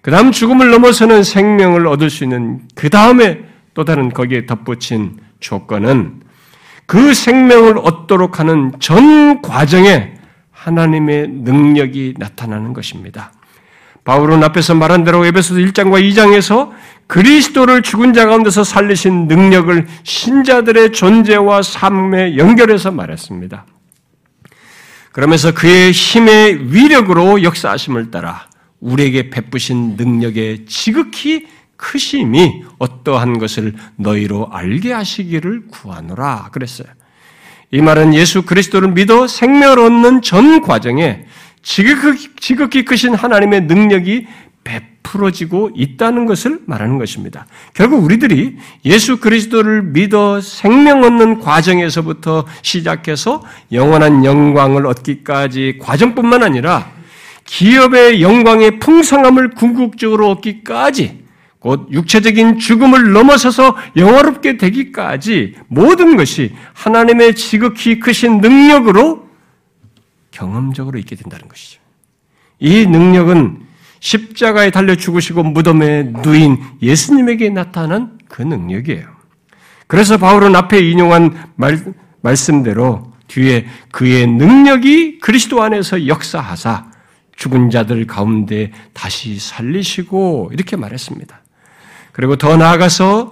그 0.00 0.10
다음 0.10 0.30
죽음을 0.30 0.70
넘어서는 0.70 1.22
생명을 1.22 1.86
얻을 1.86 2.10
수 2.10 2.24
있는 2.24 2.60
그 2.74 2.88
다음에 2.90 3.40
또 3.74 3.84
다른 3.84 4.10
거기에 4.10 4.46
덧붙인 4.46 5.18
조건은 5.40 6.20
그 6.86 7.14
생명을 7.14 7.78
얻도록 7.78 8.38
하는 8.38 8.72
전 8.78 9.42
과정에 9.42 10.14
하나님의 10.52 11.28
능력이 11.28 12.14
나타나는 12.18 12.72
것입니다. 12.72 13.32
바울은 14.04 14.42
앞에서 14.44 14.74
말한 14.74 15.02
대로 15.02 15.26
에베소서 15.26 15.60
1장과 15.60 16.00
2장에서 16.00 16.70
그리스도를 17.08 17.82
죽은 17.82 18.14
자 18.14 18.26
가운데서 18.26 18.62
살리신 18.62 19.26
능력을 19.26 19.86
신자들의 20.04 20.92
존재와 20.92 21.62
삶에 21.62 22.36
연결해서 22.36 22.92
말했습니다. 22.92 23.66
그러면서 25.10 25.52
그의 25.52 25.90
힘의 25.90 26.72
위력으로 26.72 27.42
역사하심을 27.42 28.10
따라 28.12 28.46
우리에게 28.80 29.30
베푸신 29.30 29.96
능력의 29.96 30.66
지극히 30.66 31.46
크심이 31.76 32.64
어떠한 32.78 33.38
것을 33.38 33.74
너희로 33.96 34.48
알게 34.52 34.92
하시기를 34.92 35.68
구하노라 35.68 36.50
그랬어요. 36.52 36.88
이 37.70 37.80
말은 37.80 38.14
예수 38.14 38.42
그리스도를 38.42 38.92
믿어 38.92 39.26
생명을 39.26 39.78
얻는 39.78 40.22
전 40.22 40.60
과정에 40.62 41.24
지극히, 41.62 42.28
지극히 42.38 42.84
크신 42.84 43.14
하나님의 43.14 43.62
능력이 43.62 44.26
베풀어지고 44.62 45.70
있다는 45.74 46.26
것을 46.26 46.60
말하는 46.66 46.98
것입니다. 46.98 47.46
결국 47.74 48.04
우리들이 48.04 48.56
예수 48.84 49.18
그리스도를 49.18 49.82
믿어 49.82 50.40
생명 50.40 51.02
얻는 51.04 51.40
과정에서부터 51.40 52.46
시작해서 52.62 53.42
영원한 53.72 54.24
영광을 54.24 54.86
얻기까지 54.86 55.78
과정뿐만 55.80 56.42
아니라 56.42 56.90
기업의 57.44 58.22
영광의 58.22 58.80
풍성함을 58.80 59.50
궁극적으로 59.50 60.30
얻기까지 60.30 61.25
곧 61.66 61.88
육체적인 61.90 62.60
죽음을 62.60 63.10
넘어서서 63.10 63.76
영화롭게 63.96 64.56
되기까지 64.56 65.56
모든 65.66 66.16
것이 66.16 66.54
하나님의 66.74 67.34
지극히 67.34 67.98
크신 67.98 68.38
능력으로 68.38 69.28
경험적으로 70.30 70.96
있게 71.00 71.16
된다는 71.16 71.48
것이죠. 71.48 71.80
이 72.60 72.86
능력은 72.86 73.62
십자가에 73.98 74.70
달려 74.70 74.94
죽으시고 74.94 75.42
무덤에 75.42 76.12
누인 76.22 76.62
예수님에게 76.82 77.50
나타난 77.50 78.16
그 78.28 78.42
능력이에요. 78.42 79.08
그래서 79.88 80.18
바울은 80.18 80.54
앞에 80.54 80.78
인용한 80.78 81.50
말, 81.56 81.84
말씀대로 82.20 83.12
뒤에 83.26 83.66
그의 83.90 84.28
능력이 84.28 85.18
그리스도 85.18 85.64
안에서 85.64 86.06
역사하사 86.06 86.92
죽은 87.34 87.70
자들 87.70 88.06
가운데 88.06 88.70
다시 88.92 89.40
살리시고 89.40 90.50
이렇게 90.52 90.76
말했습니다. 90.76 91.40
그리고 92.16 92.36
더 92.36 92.56
나아가서 92.56 93.30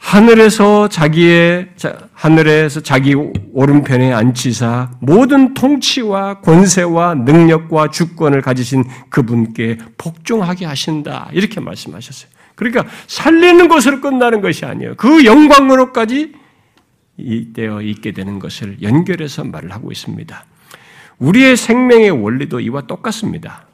하늘에서 0.00 0.88
자기의 0.88 1.68
하늘에서 2.12 2.80
자기 2.80 3.14
오른편에 3.14 4.12
앉히사 4.12 4.90
모든 4.98 5.54
통치와 5.54 6.40
권세와 6.40 7.14
능력과 7.14 7.90
주권을 7.90 8.42
가지신 8.42 8.84
그분께 9.10 9.78
복종하게 9.96 10.66
하신다 10.66 11.30
이렇게 11.32 11.60
말씀하셨어요. 11.60 12.28
그러니까 12.56 12.84
살리는 13.06 13.68
것으로 13.68 14.00
끝나는 14.00 14.40
것이 14.40 14.64
아니에요. 14.64 14.94
그 14.96 15.24
영광으로까지 15.24 16.32
이때어 17.16 17.82
있게 17.82 18.10
되는 18.10 18.40
것을 18.40 18.82
연결해서 18.82 19.44
말을 19.44 19.70
하고 19.70 19.92
있습니다. 19.92 20.44
우리의 21.18 21.56
생명의 21.56 22.10
원리도 22.10 22.58
이와 22.58 22.82
똑같습니다. 22.88 23.66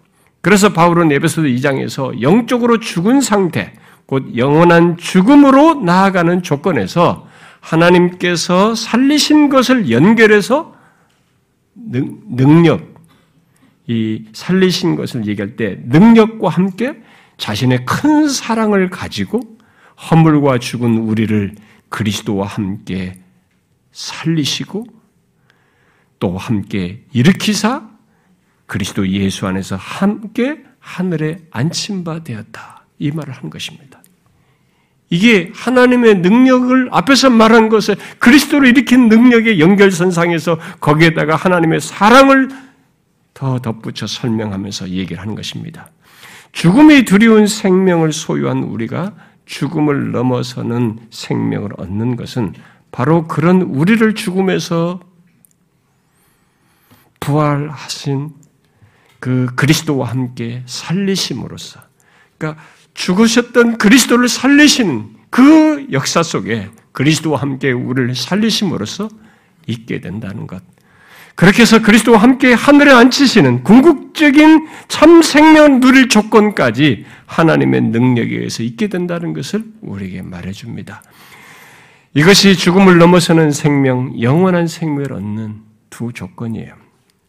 그래서 0.42 0.74
바울은 0.74 1.10
에베소서 1.10 1.48
2장에서 1.48 2.20
영적으로 2.20 2.80
죽은 2.80 3.22
상태, 3.22 3.72
곧 4.06 4.36
영원한 4.36 4.96
죽음으로 4.96 5.82
나아가는 5.82 6.42
조건에서 6.42 7.26
하나님께서 7.60 8.74
살리신 8.74 9.48
것을 9.48 9.90
연결해서 9.90 10.74
능, 11.74 12.62
력 12.62 12.94
이 13.86 14.24
살리신 14.32 14.96
것을 14.96 15.26
얘기할 15.26 15.56
때 15.56 15.78
능력과 15.84 16.48
함께 16.48 17.02
자신의 17.36 17.84
큰 17.84 18.28
사랑을 18.28 18.88
가지고 18.88 19.40
허물과 20.10 20.58
죽은 20.58 20.98
우리를 20.98 21.54
그리스도와 21.90 22.46
함께 22.46 23.20
살리시고 23.92 24.86
또 26.18 26.38
함께 26.38 27.04
일으키사 27.12 27.90
그리스도 28.66 29.06
예수 29.08 29.46
안에서 29.46 29.76
함께 29.76 30.64
하늘에 30.78 31.42
안침바 31.50 32.24
되었다. 32.24 32.73
이 32.98 33.10
말을 33.10 33.32
한 33.34 33.50
것입니다. 33.50 34.02
이게 35.10 35.52
하나님의 35.54 36.16
능력을 36.16 36.88
앞에서 36.90 37.30
말한 37.30 37.68
것을 37.68 37.96
그리스도로 38.18 38.66
일으킨 38.66 39.08
능력의 39.08 39.60
연결선상에서 39.60 40.58
거기에다가 40.80 41.36
하나님의 41.36 41.80
사랑을 41.80 42.48
더 43.32 43.58
덧붙여 43.58 44.06
설명하면서 44.06 44.90
얘기를 44.90 45.20
하는 45.20 45.34
것입니다. 45.34 45.90
죽음이 46.52 47.04
두려운 47.04 47.46
생명을 47.46 48.12
소유한 48.12 48.62
우리가 48.62 49.14
죽음을 49.44 50.12
넘어서는 50.12 51.00
생명을 51.10 51.72
얻는 51.76 52.16
것은 52.16 52.54
바로 52.90 53.26
그런 53.26 53.62
우리를 53.62 54.14
죽음에서 54.14 55.00
부활하신 57.20 58.30
그 59.18 59.46
그리스도와 59.56 60.10
함께 60.10 60.62
살리심으로써, 60.66 61.80
그러니까 62.38 62.62
죽으셨던 62.94 63.78
그리스도를 63.78 64.28
살리시는 64.28 65.10
그 65.30 65.88
역사 65.92 66.22
속에 66.22 66.70
그리스도와 66.92 67.40
함께 67.40 67.72
우리를 67.72 68.14
살리심으로써 68.14 69.08
있게 69.66 70.00
된다는 70.00 70.46
것. 70.46 70.62
그렇게 71.34 71.62
해서 71.62 71.82
그리스도와 71.82 72.18
함께 72.18 72.52
하늘에 72.52 72.92
앉히시는 72.92 73.64
궁극적인 73.64 74.68
참 74.86 75.20
생명 75.22 75.80
누릴 75.80 76.08
조건까지 76.08 77.04
하나님의 77.26 77.80
능력에 77.80 78.36
의해서 78.36 78.62
있게 78.62 78.86
된다는 78.86 79.32
것을 79.32 79.64
우리에게 79.80 80.22
말해줍니다. 80.22 81.02
이것이 82.14 82.54
죽음을 82.54 82.98
넘어서는 82.98 83.50
생명, 83.50 84.20
영원한 84.22 84.68
생명을 84.68 85.12
얻는 85.14 85.62
두 85.90 86.12
조건이에요. 86.12 86.76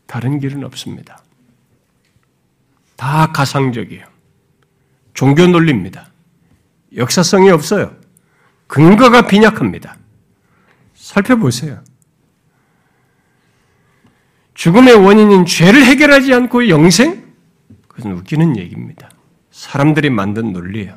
다른 0.05 0.39
길은 0.39 0.63
없습니다. 0.63 1.23
다 2.95 3.31
가상적이에요. 3.33 4.14
종교 5.15 5.47
논리입니다. 5.47 6.11
역사성이 6.95 7.49
없어요. 7.49 7.95
근거가 8.67 9.27
빈약합니다. 9.27 9.97
살펴보세요. 10.93 11.79
죽음의 14.53 14.93
원인인 14.95 15.45
죄를 15.45 15.83
해결하지 15.85 16.33
않고 16.33 16.69
영생? 16.69 17.23
그것은 17.87 18.13
웃기는 18.13 18.57
얘기입니다. 18.57 19.09
사람들이 19.51 20.09
만든 20.09 20.53
논리예요. 20.53 20.95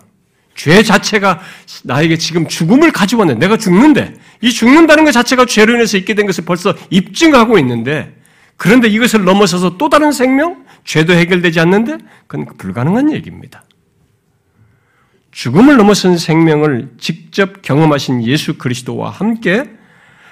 죄 0.54 0.82
자체가 0.82 1.40
나에게 1.84 2.16
지금 2.16 2.48
죽음을 2.48 2.90
가지고 2.90 3.20
왔는데 3.20 3.46
내가 3.46 3.56
죽는데 3.56 4.14
이 4.40 4.50
죽는다는 4.50 5.04
것 5.04 5.12
자체가 5.12 5.46
죄로 5.46 5.74
인해서 5.74 5.96
있게 5.96 6.14
된 6.14 6.26
것을 6.26 6.44
벌써 6.44 6.74
입증하고 6.90 7.58
있는데 7.60 8.20
그런데 8.56 8.88
이것을 8.88 9.24
넘어서서 9.24 9.78
또 9.78 9.88
다른 9.88 10.10
생명? 10.10 10.64
죄도 10.84 11.12
해결되지 11.12 11.60
않는데 11.60 11.98
그건 12.26 12.46
불가능한 12.56 13.12
얘기입니다. 13.12 13.62
죽음을 15.38 15.76
넘어선 15.76 16.18
생명을 16.18 16.94
직접 16.98 17.62
경험하신 17.62 18.24
예수 18.24 18.58
그리스도와 18.58 19.10
함께 19.10 19.70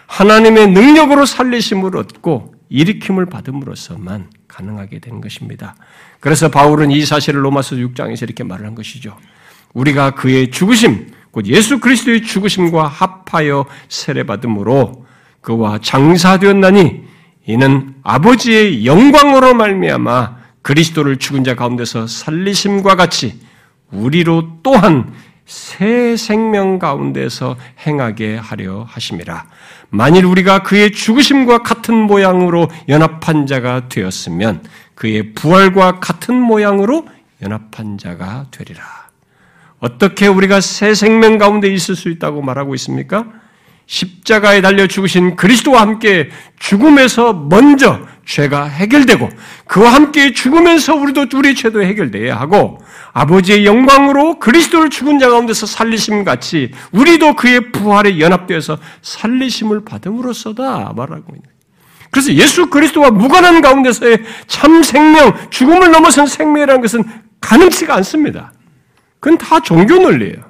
하나님의 0.08 0.72
능력으로 0.72 1.24
살리심을 1.26 1.96
얻고 1.96 2.56
일으킴을 2.70 3.26
받음으로써만 3.26 4.30
가능하게 4.48 4.98
된 4.98 5.20
것입니다. 5.20 5.76
그래서 6.18 6.50
바울은 6.50 6.90
이 6.90 7.06
사실을 7.06 7.44
로마서 7.44 7.76
6장에서 7.76 8.24
이렇게 8.24 8.42
말을 8.42 8.66
한 8.66 8.74
것이죠. 8.74 9.16
우리가 9.74 10.16
그의 10.16 10.50
죽으심, 10.50 11.12
곧 11.30 11.46
예수 11.46 11.78
그리스도의 11.78 12.24
죽으심과 12.24 12.88
합하여 12.88 13.66
세례받음으로 13.88 15.06
그와 15.40 15.78
장사되었나니 15.82 17.04
이는 17.46 17.94
아버지의 18.02 18.84
영광으로 18.84 19.54
말미암아 19.54 20.36
그리스도를 20.62 21.18
죽은 21.18 21.44
자 21.44 21.54
가운데서 21.54 22.08
살리심과 22.08 22.96
같이 22.96 23.46
우리로 23.90 24.58
또한 24.62 25.12
새 25.46 26.16
생명 26.16 26.78
가운데서 26.78 27.56
행하게 27.86 28.36
하려 28.36 28.84
하심이라. 28.88 29.46
만일 29.90 30.24
우리가 30.24 30.62
그의 30.62 30.92
죽으심과 30.92 31.62
같은 31.62 31.94
모양으로 31.94 32.68
연합한 32.88 33.46
자가 33.46 33.88
되었으면 33.88 34.64
그의 34.94 35.34
부활과 35.34 36.00
같은 36.00 36.34
모양으로 36.34 37.06
연합한 37.42 37.98
자가 37.98 38.46
되리라. 38.50 38.82
어떻게 39.78 40.26
우리가 40.26 40.60
새 40.60 40.94
생명 40.94 41.38
가운데 41.38 41.68
있을 41.68 41.94
수 41.94 42.08
있다고 42.08 42.42
말하고 42.42 42.74
있습니까? 42.74 43.26
십자가에 43.86 44.60
달려 44.60 44.86
죽으신 44.86 45.36
그리스도와 45.36 45.80
함께 45.80 46.28
죽음에서 46.58 47.32
먼저 47.32 48.00
죄가 48.24 48.64
해결되고 48.64 49.30
그와 49.66 49.94
함께 49.94 50.32
죽으면서 50.32 50.96
우리도 50.96 51.26
우리의 51.32 51.54
죄도 51.54 51.82
해결돼야 51.82 52.36
하고 52.36 52.78
아버지의 53.12 53.64
영광으로 53.64 54.40
그리스도를 54.40 54.90
죽은 54.90 55.20
자 55.20 55.30
가운데서 55.30 55.66
살리심 55.66 56.24
같이 56.24 56.72
우리도 56.90 57.36
그의 57.36 57.70
부활에 57.70 58.18
연합되어서 58.18 58.78
살리심을 59.02 59.84
받음으로써다 59.84 60.92
말하고 60.96 61.24
있는. 61.28 61.42
그래서 62.10 62.32
예수 62.32 62.68
그리스도와 62.68 63.10
무관한 63.10 63.60
가운데서의 63.60 64.24
참 64.46 64.82
생명, 64.82 65.34
죽음을 65.50 65.90
넘어선 65.90 66.26
생명이라는 66.26 66.80
것은 66.80 67.04
가능치가 67.40 67.94
않습니다. 67.96 68.52
그건 69.20 69.38
다 69.38 69.60
종교 69.60 69.96
논리예요. 69.96 70.45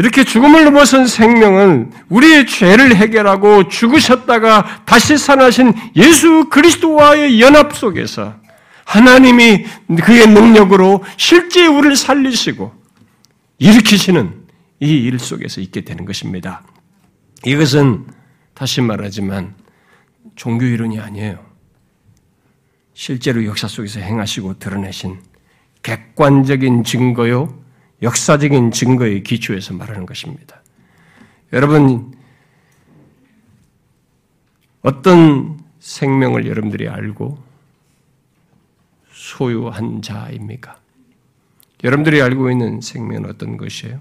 이렇게 0.00 0.24
죽음을 0.24 0.64
넘어선 0.64 1.06
생명은 1.06 1.92
우리의 2.08 2.46
죄를 2.46 2.96
해결하고 2.96 3.68
죽으셨다가 3.68 4.84
다시 4.86 5.18
살아나신 5.18 5.74
예수 5.94 6.48
그리스도와의 6.48 7.38
연합 7.42 7.76
속에서 7.76 8.34
하나님이 8.86 9.66
그의 10.02 10.26
능력으로 10.26 11.04
실제 11.18 11.66
우리를 11.66 11.96
살리시고 11.96 12.72
일으키시는 13.58 14.40
이 14.80 15.04
일 15.06 15.18
속에서 15.18 15.60
있게 15.60 15.82
되는 15.82 16.06
것입니다. 16.06 16.62
이것은 17.44 18.06
다시 18.54 18.80
말하지만 18.80 19.54
종교 20.34 20.64
이론이 20.64 20.98
아니에요. 20.98 21.44
실제로 22.94 23.44
역사 23.44 23.68
속에서 23.68 24.00
행하시고 24.00 24.58
드러내신 24.60 25.20
객관적인 25.82 26.84
증거요, 26.84 27.59
역사적인 28.02 28.70
증거의 28.70 29.22
기초에서 29.22 29.74
말하는 29.74 30.06
것입니다. 30.06 30.62
여러분, 31.52 32.14
어떤 34.82 35.60
생명을 35.80 36.46
여러분들이 36.46 36.88
알고 36.88 37.42
소유한 39.12 40.00
자입니까? 40.00 40.78
여러분들이 41.84 42.20
알고 42.22 42.50
있는 42.50 42.80
생명은 42.80 43.28
어떤 43.28 43.56
것이에요? 43.56 44.00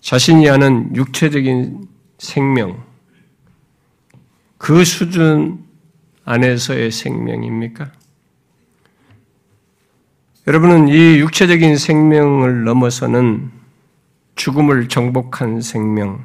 자신이 0.00 0.48
아는 0.48 0.94
육체적인 0.96 1.88
생명, 2.18 2.84
그 4.58 4.84
수준 4.84 5.64
안에서의 6.24 6.90
생명입니까? 6.90 7.92
여러분은 10.50 10.88
이 10.88 11.20
육체적인 11.20 11.76
생명을 11.76 12.64
넘어서는 12.64 13.52
죽음을 14.34 14.88
정복한 14.88 15.60
생명, 15.60 16.24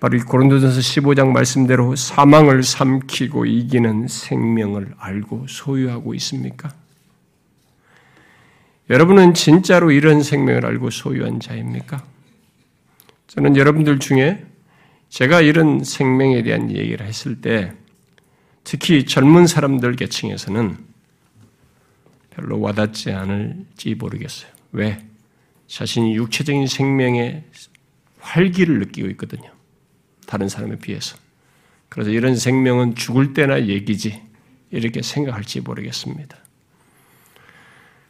바로 0.00 0.16
이 0.16 0.20
고린도전서 0.22 0.80
15장 0.80 1.28
말씀대로 1.28 1.94
사망을 1.94 2.64
삼키고 2.64 3.46
이기는 3.46 4.08
생명을 4.08 4.94
알고 4.98 5.46
소유하고 5.48 6.14
있습니까? 6.14 6.74
여러분은 8.90 9.34
진짜로 9.34 9.92
이런 9.92 10.24
생명을 10.24 10.66
알고 10.66 10.90
소유한 10.90 11.38
자입니까? 11.38 12.04
저는 13.28 13.56
여러분들 13.56 14.00
중에 14.00 14.44
제가 15.10 15.42
이런 15.42 15.84
생명에 15.84 16.42
대한 16.42 16.72
얘기를 16.72 17.06
했을 17.06 17.40
때 17.40 17.72
특히 18.64 19.06
젊은 19.06 19.46
사람들 19.46 19.94
계층에서는 19.94 20.95
별로 22.36 22.60
와닿지 22.60 23.12
않을지 23.12 23.94
모르겠어요. 23.94 24.50
왜? 24.72 25.02
자신이 25.68 26.14
육체적인 26.16 26.66
생명의 26.66 27.44
활기를 28.20 28.78
느끼고 28.80 29.08
있거든요. 29.10 29.50
다른 30.26 30.48
사람에 30.48 30.76
비해서. 30.76 31.16
그래서 31.88 32.10
이런 32.10 32.36
생명은 32.36 32.94
죽을 32.94 33.32
때나 33.32 33.66
얘기지 33.66 34.22
이렇게 34.70 35.00
생각할지 35.00 35.60
모르겠습니다. 35.62 36.36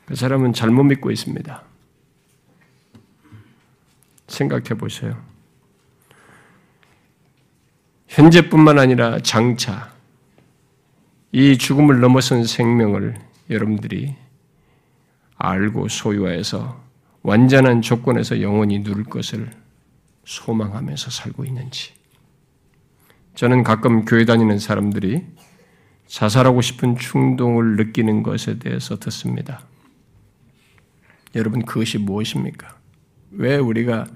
그 0.06 0.16
사람은 0.16 0.52
잘못 0.54 0.82
믿고 0.82 1.12
있습니다. 1.12 1.62
생각해 4.26 4.70
보세요. 4.70 5.22
현재뿐만 8.08 8.80
아니라 8.80 9.20
장차 9.20 9.94
이 11.30 11.56
죽음을 11.58 12.00
넘어선 12.00 12.44
생명을 12.44 13.26
여러분들이 13.50 14.14
알고 15.36 15.88
소유하여서 15.88 16.84
완전한 17.22 17.82
조건에서 17.82 18.40
영원히 18.40 18.82
누릴 18.82 19.04
것을 19.04 19.50
소망하면서 20.24 21.10
살고 21.10 21.44
있는지. 21.44 21.92
저는 23.34 23.62
가끔 23.64 24.04
교회 24.04 24.24
다니는 24.24 24.58
사람들이 24.58 25.24
자살하고 26.06 26.62
싶은 26.62 26.96
충동을 26.96 27.76
느끼는 27.76 28.22
것에 28.22 28.58
대해서 28.58 28.98
듣습니다. 28.98 29.62
여러분, 31.34 31.64
그것이 31.64 31.98
무엇입니까? 31.98 32.78
왜 33.32 33.56
우리가 33.56 34.06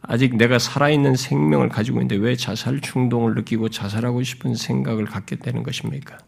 아직 0.00 0.36
내가 0.36 0.58
살아있는 0.58 1.16
생명을 1.16 1.68
가지고 1.68 1.98
있는데 2.00 2.16
왜 2.16 2.36
자살 2.36 2.80
충동을 2.80 3.34
느끼고 3.34 3.70
자살하고 3.70 4.22
싶은 4.22 4.54
생각을 4.54 5.06
갖게 5.06 5.36
되는 5.36 5.62
것입니까? 5.62 6.18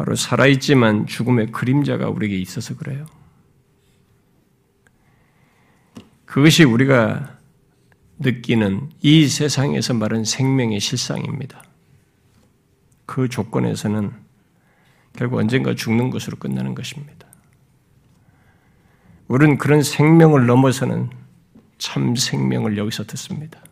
바로 0.00 0.16
살아있지만 0.16 1.06
죽음의 1.06 1.52
그림자가 1.52 2.08
우리에게 2.08 2.38
있어서 2.38 2.74
그래요. 2.74 3.04
그것이 6.24 6.64
우리가 6.64 7.36
느끼는 8.18 8.88
이 9.02 9.28
세상에서 9.28 9.92
말하는 9.92 10.24
생명의 10.24 10.80
실상입니다. 10.80 11.62
그 13.04 13.28
조건에서는 13.28 14.10
결국 15.18 15.36
언젠가 15.36 15.74
죽는 15.74 16.08
것으로 16.08 16.38
끝나는 16.38 16.74
것입니다. 16.74 17.26
우리는 19.28 19.58
그런 19.58 19.82
생명을 19.82 20.46
넘어서는 20.46 21.10
참 21.76 22.16
생명을 22.16 22.78
여기서 22.78 23.04
듣습니다. 23.04 23.62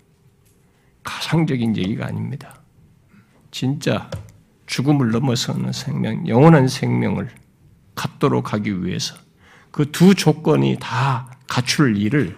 가상적인 1.05 1.79
얘기가 1.79 2.05
아닙니다. 2.05 2.61
진짜 3.51 4.11
죽음을 4.69 5.11
넘어서는 5.11 5.73
생명, 5.73 6.29
영원한 6.29 6.69
생명을 6.69 7.29
갖도록 7.97 8.53
하기 8.53 8.85
위해서 8.85 9.17
그 9.73 9.91
두 9.91 10.15
조건이 10.15 10.77
다 10.81 11.31
갖출 11.49 11.97
일을 11.97 12.37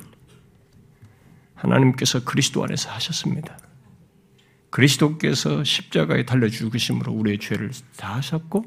하나님께서 1.55 2.25
그리스도 2.25 2.65
안에서 2.65 2.91
하셨습니다. 2.91 3.59
그리스도께서 4.71 5.65
십자가에 5.65 6.25
달려 6.25 6.49
죽으심으로 6.49 7.13
우리의 7.13 7.39
죄를 7.39 7.71
다 7.97 8.15
하셨고, 8.17 8.65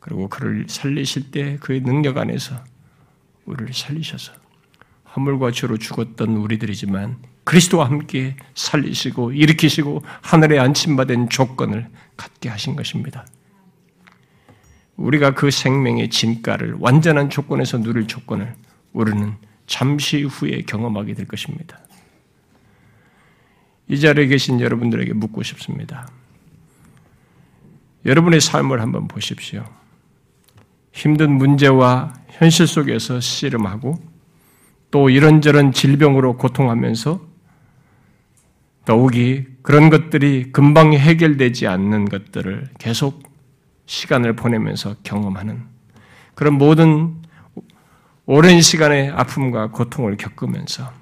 그리고 0.00 0.28
그를 0.28 0.66
살리실 0.68 1.30
때 1.30 1.56
그의 1.60 1.80
능력 1.80 2.18
안에서 2.18 2.62
우리를 3.46 3.72
살리셔서 3.72 4.32
화물과 5.04 5.52
죄로 5.52 5.78
죽었던 5.78 6.28
우리들이지만 6.36 7.22
그리스도와 7.44 7.86
함께 7.86 8.36
살리시고 8.54 9.32
일으키시고 9.32 10.02
하늘에 10.22 10.58
안침받은 10.58 11.30
조건을 11.30 11.88
갖게 12.16 12.48
하신 12.48 12.76
것입니다. 12.76 13.26
우리가 14.96 15.34
그 15.34 15.50
생명의 15.50 16.10
진가를 16.10 16.76
완전한 16.78 17.30
조건에서 17.30 17.78
누릴 17.78 18.06
조건을 18.06 18.54
우리는 18.92 19.34
잠시 19.66 20.22
후에 20.22 20.62
경험하게 20.62 21.14
될 21.14 21.26
것입니다. 21.26 21.80
이 23.88 24.00
자리에 24.00 24.26
계신 24.26 24.60
여러분들에게 24.60 25.12
묻고 25.14 25.42
싶습니다. 25.42 26.08
여러분의 28.06 28.40
삶을 28.40 28.80
한번 28.80 29.08
보십시오. 29.08 29.64
힘든 30.92 31.32
문제와 31.32 32.14
현실 32.30 32.66
속에서 32.66 33.20
씨름하고 33.20 33.98
또 34.90 35.10
이런저런 35.10 35.72
질병으로 35.72 36.36
고통하면서 36.36 37.20
더욱이 38.84 39.46
그런 39.64 39.88
것들이 39.88 40.52
금방 40.52 40.92
해결되지 40.92 41.66
않는 41.66 42.04
것들을 42.04 42.68
계속 42.78 43.22
시간을 43.86 44.36
보내면서 44.36 44.96
경험하는 45.02 45.62
그런 46.34 46.58
모든 46.58 47.22
오랜 48.26 48.60
시간의 48.60 49.08
아픔과 49.08 49.70
고통을 49.70 50.18
겪으면서 50.18 50.92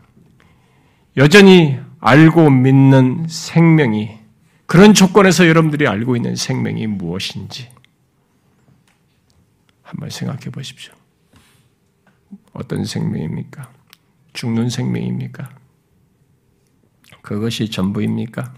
여전히 1.17 1.81
알고 1.99 2.51
믿는 2.51 3.27
생명이 3.29 4.21
그런 4.67 4.95
조건에서 4.95 5.49
여러분들이 5.49 5.89
알고 5.89 6.15
있는 6.15 6.37
생명이 6.37 6.87
무엇인지 6.87 7.69
한번 9.83 10.09
생각해 10.09 10.51
보십시오. 10.53 10.95
어떤 12.53 12.85
생명입니까? 12.85 13.73
죽는 14.35 14.69
생명입니까? 14.69 15.62
그것이 17.23 17.71
전부입니까? 17.71 18.53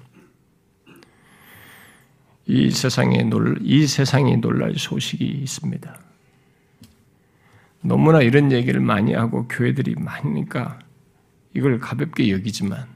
이 2.47 2.71
세상에 2.71 3.23
놀, 3.23 3.59
이 3.63 3.87
세상이 3.87 4.39
놀랄 4.39 4.75
소식이 4.77 5.25
있습니다. 5.25 5.99
너무나 7.83 8.23
이런 8.23 8.51
얘기를 8.51 8.81
많이 8.81 9.13
하고 9.13 9.47
교회들이 9.47 9.95
많으니까 9.97 10.79
이걸 11.55 11.79
가볍게 11.79 12.31
여기지만 12.31 12.87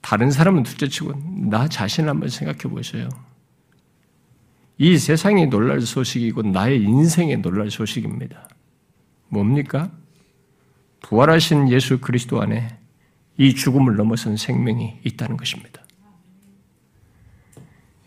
다른 0.00 0.30
사람은 0.30 0.62
둘째치고 0.64 1.48
나 1.50 1.68
자신을 1.68 2.08
한번 2.08 2.28
생각해 2.28 2.60
보세요. 2.62 3.08
이 4.78 4.98
세상이 4.98 5.46
놀랄 5.46 5.80
소식이고 5.80 6.42
나의 6.42 6.82
인생에 6.82 7.36
놀랄 7.36 7.70
소식입니다. 7.70 8.48
뭡니까? 9.28 9.90
부활하신 11.02 11.70
예수 11.70 12.00
그리스도 12.00 12.40
안에 12.40 12.81
이 13.38 13.54
죽음을 13.54 13.96
넘어선 13.96 14.36
생명이 14.36 15.00
있다는 15.04 15.36
것입니다. 15.36 15.82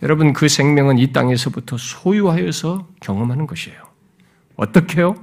여러분, 0.03 0.34
그 0.34 0.47
생명은 0.47 0.97
이 0.97 1.11
땅에서부터 1.11 1.78
소유하여서 1.78 2.88
경험하는 2.99 3.47
것이에요. 3.47 3.78
어떻게요? 4.55 5.15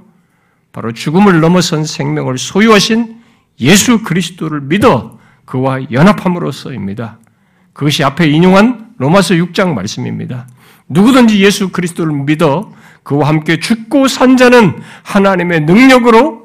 바로 0.71 0.91
죽음을 0.91 1.39
넘어선 1.39 1.85
생명을 1.85 2.37
소유하신 2.37 3.21
예수 3.59 4.03
그리스도를 4.03 4.61
믿어 4.61 5.19
그와 5.45 5.91
연합함으로써입니다. 5.91 7.19
그것이 7.73 8.03
앞에 8.03 8.27
인용한 8.27 8.93
로마서 8.97 9.35
6장 9.35 9.73
말씀입니다. 9.73 10.47
누구든지 10.89 11.43
예수 11.43 11.69
그리스도를 11.69 12.13
믿어 12.13 12.71
그와 13.03 13.27
함께 13.27 13.59
죽고 13.59 14.07
산 14.07 14.37
자는 14.37 14.81
하나님의 15.03 15.61
능력으로 15.61 16.42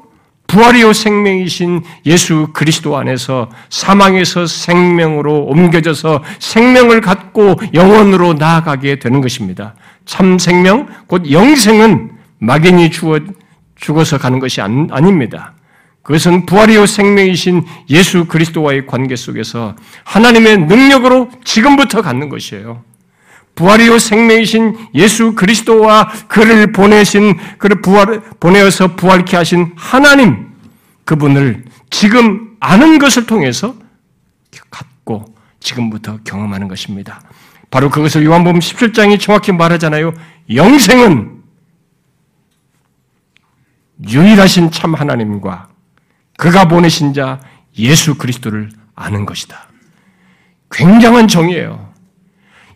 부활이요 0.49 0.93
생명이신 0.93 1.83
예수 2.07 2.47
그리스도 2.53 2.97
안에서 2.97 3.49
사망에서 3.69 4.47
생명으로 4.47 5.43
옮겨져서 5.43 6.23
생명을 6.39 7.01
갖고 7.01 7.55
영원으로 7.73 8.33
나아가게 8.33 8.97
되는 8.97 9.21
것입니다. 9.21 9.75
참 10.05 10.39
생명, 10.39 10.87
곧 11.05 11.31
영생은 11.31 12.11
막연히 12.39 12.89
죽어, 12.89 13.19
죽어서 13.75 14.17
가는 14.17 14.39
것이 14.39 14.59
아닙니다. 14.59 15.53
그것은 16.01 16.47
부활이요 16.47 16.87
생명이신 16.87 17.63
예수 17.91 18.25
그리스도와의 18.25 18.87
관계 18.87 19.15
속에서 19.15 19.75
하나님의 20.03 20.65
능력으로 20.65 21.29
지금부터 21.43 22.01
갖는 22.01 22.29
것이에요. 22.29 22.83
부활이요 23.59 23.99
생명이신 23.99 24.77
예수 24.95 25.35
그리스도와 25.35 26.09
그를 26.29 26.71
보내신 26.71 27.37
그를 27.57 27.81
부활 27.81 28.21
보내어서 28.39 28.95
부활케 28.95 29.35
하신 29.35 29.73
하나님 29.75 30.47
그분을 31.03 31.65
지금 31.89 32.55
아는 32.61 32.99
것을 32.99 33.25
통해서 33.25 33.75
갖고 34.69 35.25
지금부터 35.59 36.19
경험하는 36.23 36.69
것입니다. 36.69 37.21
바로 37.69 37.89
그것을 37.89 38.23
요한복음 38.23 38.61
17장이 38.61 39.19
정확히 39.19 39.51
말하잖아요. 39.51 40.13
영생은 40.55 41.41
유일하신 44.07 44.71
참 44.71 44.93
하나님과 44.93 45.67
그가 46.37 46.69
보내신 46.69 47.13
자 47.13 47.41
예수 47.77 48.15
그리스도를 48.15 48.69
아는 48.95 49.25
것이다. 49.25 49.67
굉장한 50.71 51.27
정의예요. 51.27 51.89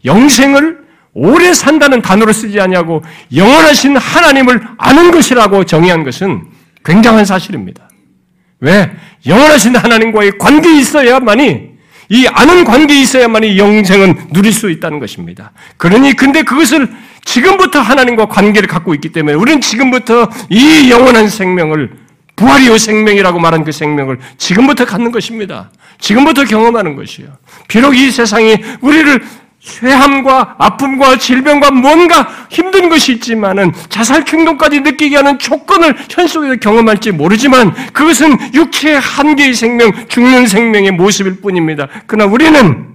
영생을 0.05 0.72
오래 1.13 1.53
산다는 1.53 2.01
단어로 2.01 2.33
쓰지 2.33 2.59
않냐고 2.59 3.03
영원하신 3.35 3.97
하나님을 3.97 4.61
아는 4.77 5.11
것이라고 5.11 5.63
정의한 5.65 6.03
것은 6.03 6.43
굉장한 6.83 7.25
사실입니다. 7.25 7.87
왜? 8.59 8.91
영원하신 9.25 9.75
하나님과의 9.75 10.37
관계에 10.37 10.79
있어야만이 10.79 11.73
이 12.09 12.27
아는 12.27 12.63
관계에 12.63 13.01
있어야만이 13.01 13.57
영생은 13.57 14.29
누릴 14.33 14.51
수 14.51 14.69
있다는 14.69 14.99
것입니다. 14.99 15.51
그러니 15.77 16.15
근데 16.15 16.43
그것을 16.43 16.89
지금부터 17.23 17.79
하나님과 17.79 18.27
관계를 18.27 18.67
갖고 18.67 18.93
있기 18.93 19.09
때문에 19.09 19.35
우리는 19.35 19.61
지금부터 19.61 20.29
이 20.49 20.89
영원한 20.91 21.29
생명을 21.29 22.03
부활이요 22.35 22.77
생명이라고 22.77 23.39
말한 23.39 23.63
그 23.63 23.71
생명을 23.71 24.19
지금부터 24.37 24.85
갖는 24.85 25.11
것입니다. 25.11 25.71
지금부터 25.99 26.43
경험하는 26.45 26.95
것이요. 26.95 27.27
비록 27.67 27.95
이 27.95 28.11
세상이 28.11 28.57
우리를 28.81 29.23
쇠함과 29.63 30.55
아픔과 30.59 31.17
질병과 31.17 31.71
뭔가 31.71 32.27
힘든 32.49 32.89
것이 32.89 33.13
있지만은 33.13 33.71
자살 33.87 34.25
충동까지 34.25 34.81
느끼게 34.81 35.15
하는 35.15 35.39
조건을 35.39 35.95
현 36.09 36.27
속에서 36.27 36.55
경험할지 36.57 37.11
모르지만 37.11 37.73
그것은 37.93 38.53
육체의 38.53 38.99
한계의 38.99 39.53
생명, 39.53 39.91
죽는 40.09 40.47
생명의 40.47 40.91
모습일 40.91 41.39
뿐입니다. 41.39 41.87
그러나 42.07 42.29
우리는 42.31 42.93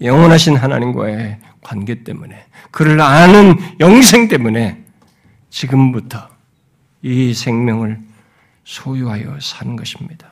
영원하신 0.00 0.56
하나님과의 0.56 1.38
관계 1.62 2.02
때문에 2.02 2.46
그를 2.70 3.00
아는 3.00 3.58
영생 3.78 4.28
때문에 4.28 4.84
지금부터 5.50 6.28
이 7.02 7.34
생명을 7.34 8.00
소유하여 8.64 9.38
사는 9.40 9.76
것입니다. 9.76 10.30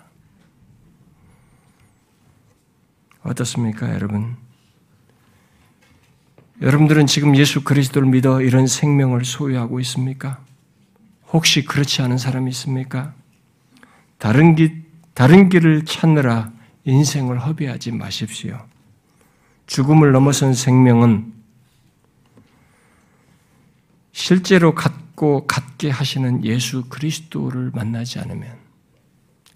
어떻습니까, 3.23 3.93
여러분? 3.95 4.44
여러분들은 6.61 7.07
지금 7.07 7.37
예수 7.37 7.65
그리스도를 7.65 8.09
믿어 8.09 8.41
이런 8.41 8.67
생명을 8.67 9.25
소유하고 9.25 9.81
있습니까? 9.81 10.43
혹시 11.33 11.65
그렇지 11.65 12.01
않은 12.03 12.17
사람이 12.17 12.49
있습니까? 12.51 13.13
다른 14.19 14.55
길, 14.55 14.85
다른 15.15 15.49
길을 15.49 15.85
찾느라 15.85 16.53
인생을 16.85 17.45
허비하지 17.45 17.93
마십시오. 17.93 18.65
죽음을 19.67 20.13
넘어선 20.13 20.55
생명은 20.55 21.33
실제로 24.13 24.75
갖고 24.75 25.47
갖게 25.47 25.91
하시는 25.91 26.45
예수 26.45 26.89
그리스도를 26.89 27.73
만나지 27.75 28.21
않으면 28.21 28.57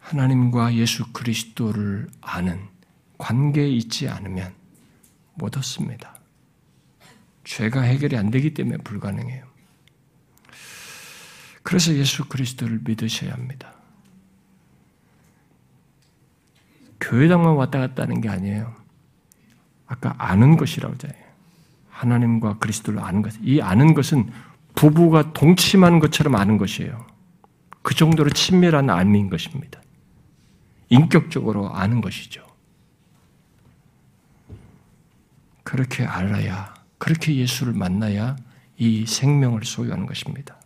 하나님과 0.01 0.75
예수 0.75 1.13
그리스도를 1.13 2.09
아는 2.21 2.61
관계에 3.19 3.69
있지 3.69 4.09
않으면 4.09 4.53
못 5.35 5.57
얻습니다. 5.57 6.18
죄가 7.49 7.81
해결이 7.81 8.15
안 8.17 8.31
되기 8.31 8.53
때문에 8.53 8.77
불가능해요. 8.79 9.47
그래서 11.63 11.95
예수 11.95 12.29
그리스도를 12.29 12.81
믿으셔야 12.85 13.33
합니다. 13.33 13.73
교회당만 17.01 17.55
왔다 17.55 17.79
갔다 17.79 18.03
하는 18.03 18.21
게 18.21 18.29
아니에요. 18.29 18.75
아까 19.87 20.15
아는 20.19 20.59
것이라고 20.59 20.93
하잖아요. 20.95 21.25
하나님과 21.89 22.59
그리스도를 22.59 23.01
아는 23.01 23.23
것. 23.23 23.33
이 23.41 23.63
아는 23.63 23.95
것은 23.95 24.31
부부가 24.75 25.33
동침하는 25.33 26.01
것처럼 26.01 26.35
아는 26.35 26.59
것이에요. 26.59 27.07
그 27.83 27.95
정도로 27.95 28.29
친밀한 28.31 28.91
안인 28.91 29.31
것입니다. 29.31 29.81
인격적으로 30.91 31.75
아는 31.75 32.03
것이죠. 32.03 32.47
그렇게 35.65 36.05
알아야 36.05 36.78
그렇게 36.99 37.35
예수를 37.37 37.73
만나야 37.73 38.37
이 38.77 39.07
생명을 39.07 39.65
소유하는 39.65 40.07
것입니다. 40.07 40.57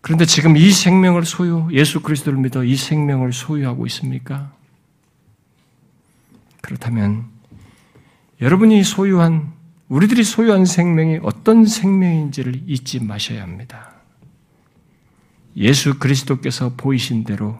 그런데 0.00 0.24
지금 0.24 0.56
이 0.56 0.70
생명을 0.70 1.24
소유, 1.24 1.68
예수 1.72 2.00
그리스도를 2.00 2.38
믿어 2.38 2.64
이 2.64 2.76
생명을 2.76 3.32
소유하고 3.32 3.86
있습니까? 3.86 4.52
그렇다면 6.62 7.26
여러분이 8.40 8.84
소유한 8.84 9.52
우리들이 9.88 10.22
소유한 10.22 10.64
생명이 10.64 11.20
어떤 11.22 11.64
생명인지를 11.66 12.62
잊지 12.66 13.00
마셔야 13.00 13.42
합니다. 13.42 13.92
예수 15.56 15.98
그리스도께서 15.98 16.74
보이신 16.76 17.24
대로 17.24 17.58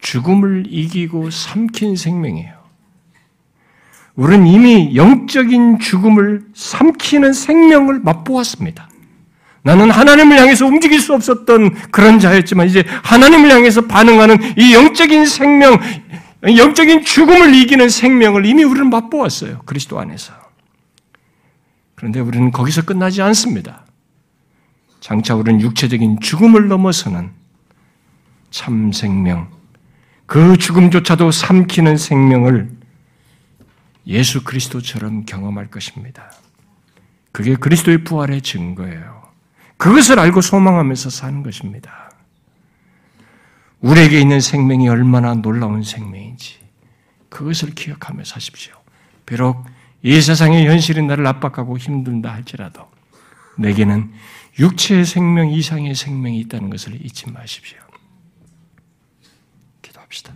죽음을 0.00 0.66
이기고 0.68 1.30
삼킨 1.30 1.96
생명이에요. 1.96 2.61
우리는 4.14 4.46
이미 4.46 4.94
영적인 4.94 5.78
죽음을 5.78 6.44
삼키는 6.54 7.32
생명을 7.32 8.00
맛보았습니다. 8.00 8.88
나는 9.62 9.90
하나님을 9.90 10.38
향해서 10.38 10.66
움직일 10.66 11.00
수 11.00 11.14
없었던 11.14 11.90
그런 11.90 12.18
자였지만 12.18 12.66
이제 12.66 12.84
하나님을 13.04 13.50
향해서 13.50 13.82
반응하는 13.82 14.38
이 14.58 14.74
영적인 14.74 15.24
생명, 15.24 15.78
영적인 16.42 17.04
죽음을 17.04 17.54
이기는 17.54 17.88
생명을 17.88 18.44
이미 18.44 18.64
우리는 18.64 18.90
맛보았어요. 18.90 19.62
그리스도 19.64 20.00
안에서. 20.00 20.34
그런데 21.94 22.18
우리는 22.18 22.50
거기서 22.50 22.82
끝나지 22.82 23.22
않습니다. 23.22 23.86
장차 25.00 25.36
우리는 25.36 25.60
육체적인 25.60 26.18
죽음을 26.20 26.68
넘어서는 26.68 27.30
참 28.50 28.92
생명, 28.92 29.48
그 30.26 30.56
죽음조차도 30.56 31.30
삼키는 31.30 31.96
생명을 31.96 32.81
예수 34.06 34.44
그리스도처럼 34.44 35.24
경험할 35.24 35.70
것입니다. 35.70 36.32
그게 37.30 37.54
그리스도의 37.54 38.04
부활의 38.04 38.42
증거예요. 38.42 39.22
그것을 39.76 40.18
알고 40.18 40.40
소망하면서 40.40 41.10
사는 41.10 41.42
것입니다. 41.42 42.10
우리에게 43.80 44.20
있는 44.20 44.40
생명이 44.40 44.88
얼마나 44.88 45.34
놀라운 45.34 45.82
생명인지 45.82 46.60
그것을 47.28 47.70
기억하며 47.74 48.24
사십시오. 48.24 48.74
비록 49.26 49.64
이 50.02 50.20
세상의 50.20 50.66
현실이 50.66 51.02
나를 51.02 51.26
압박하고 51.26 51.78
힘든다 51.78 52.32
할지라도 52.32 52.88
내게는 53.58 54.12
육체의 54.58 55.04
생명 55.04 55.48
이상의 55.50 55.94
생명이 55.94 56.38
있다는 56.40 56.70
것을 56.70 57.04
잊지 57.04 57.30
마십시오. 57.30 57.78
기도합시다. 59.80 60.34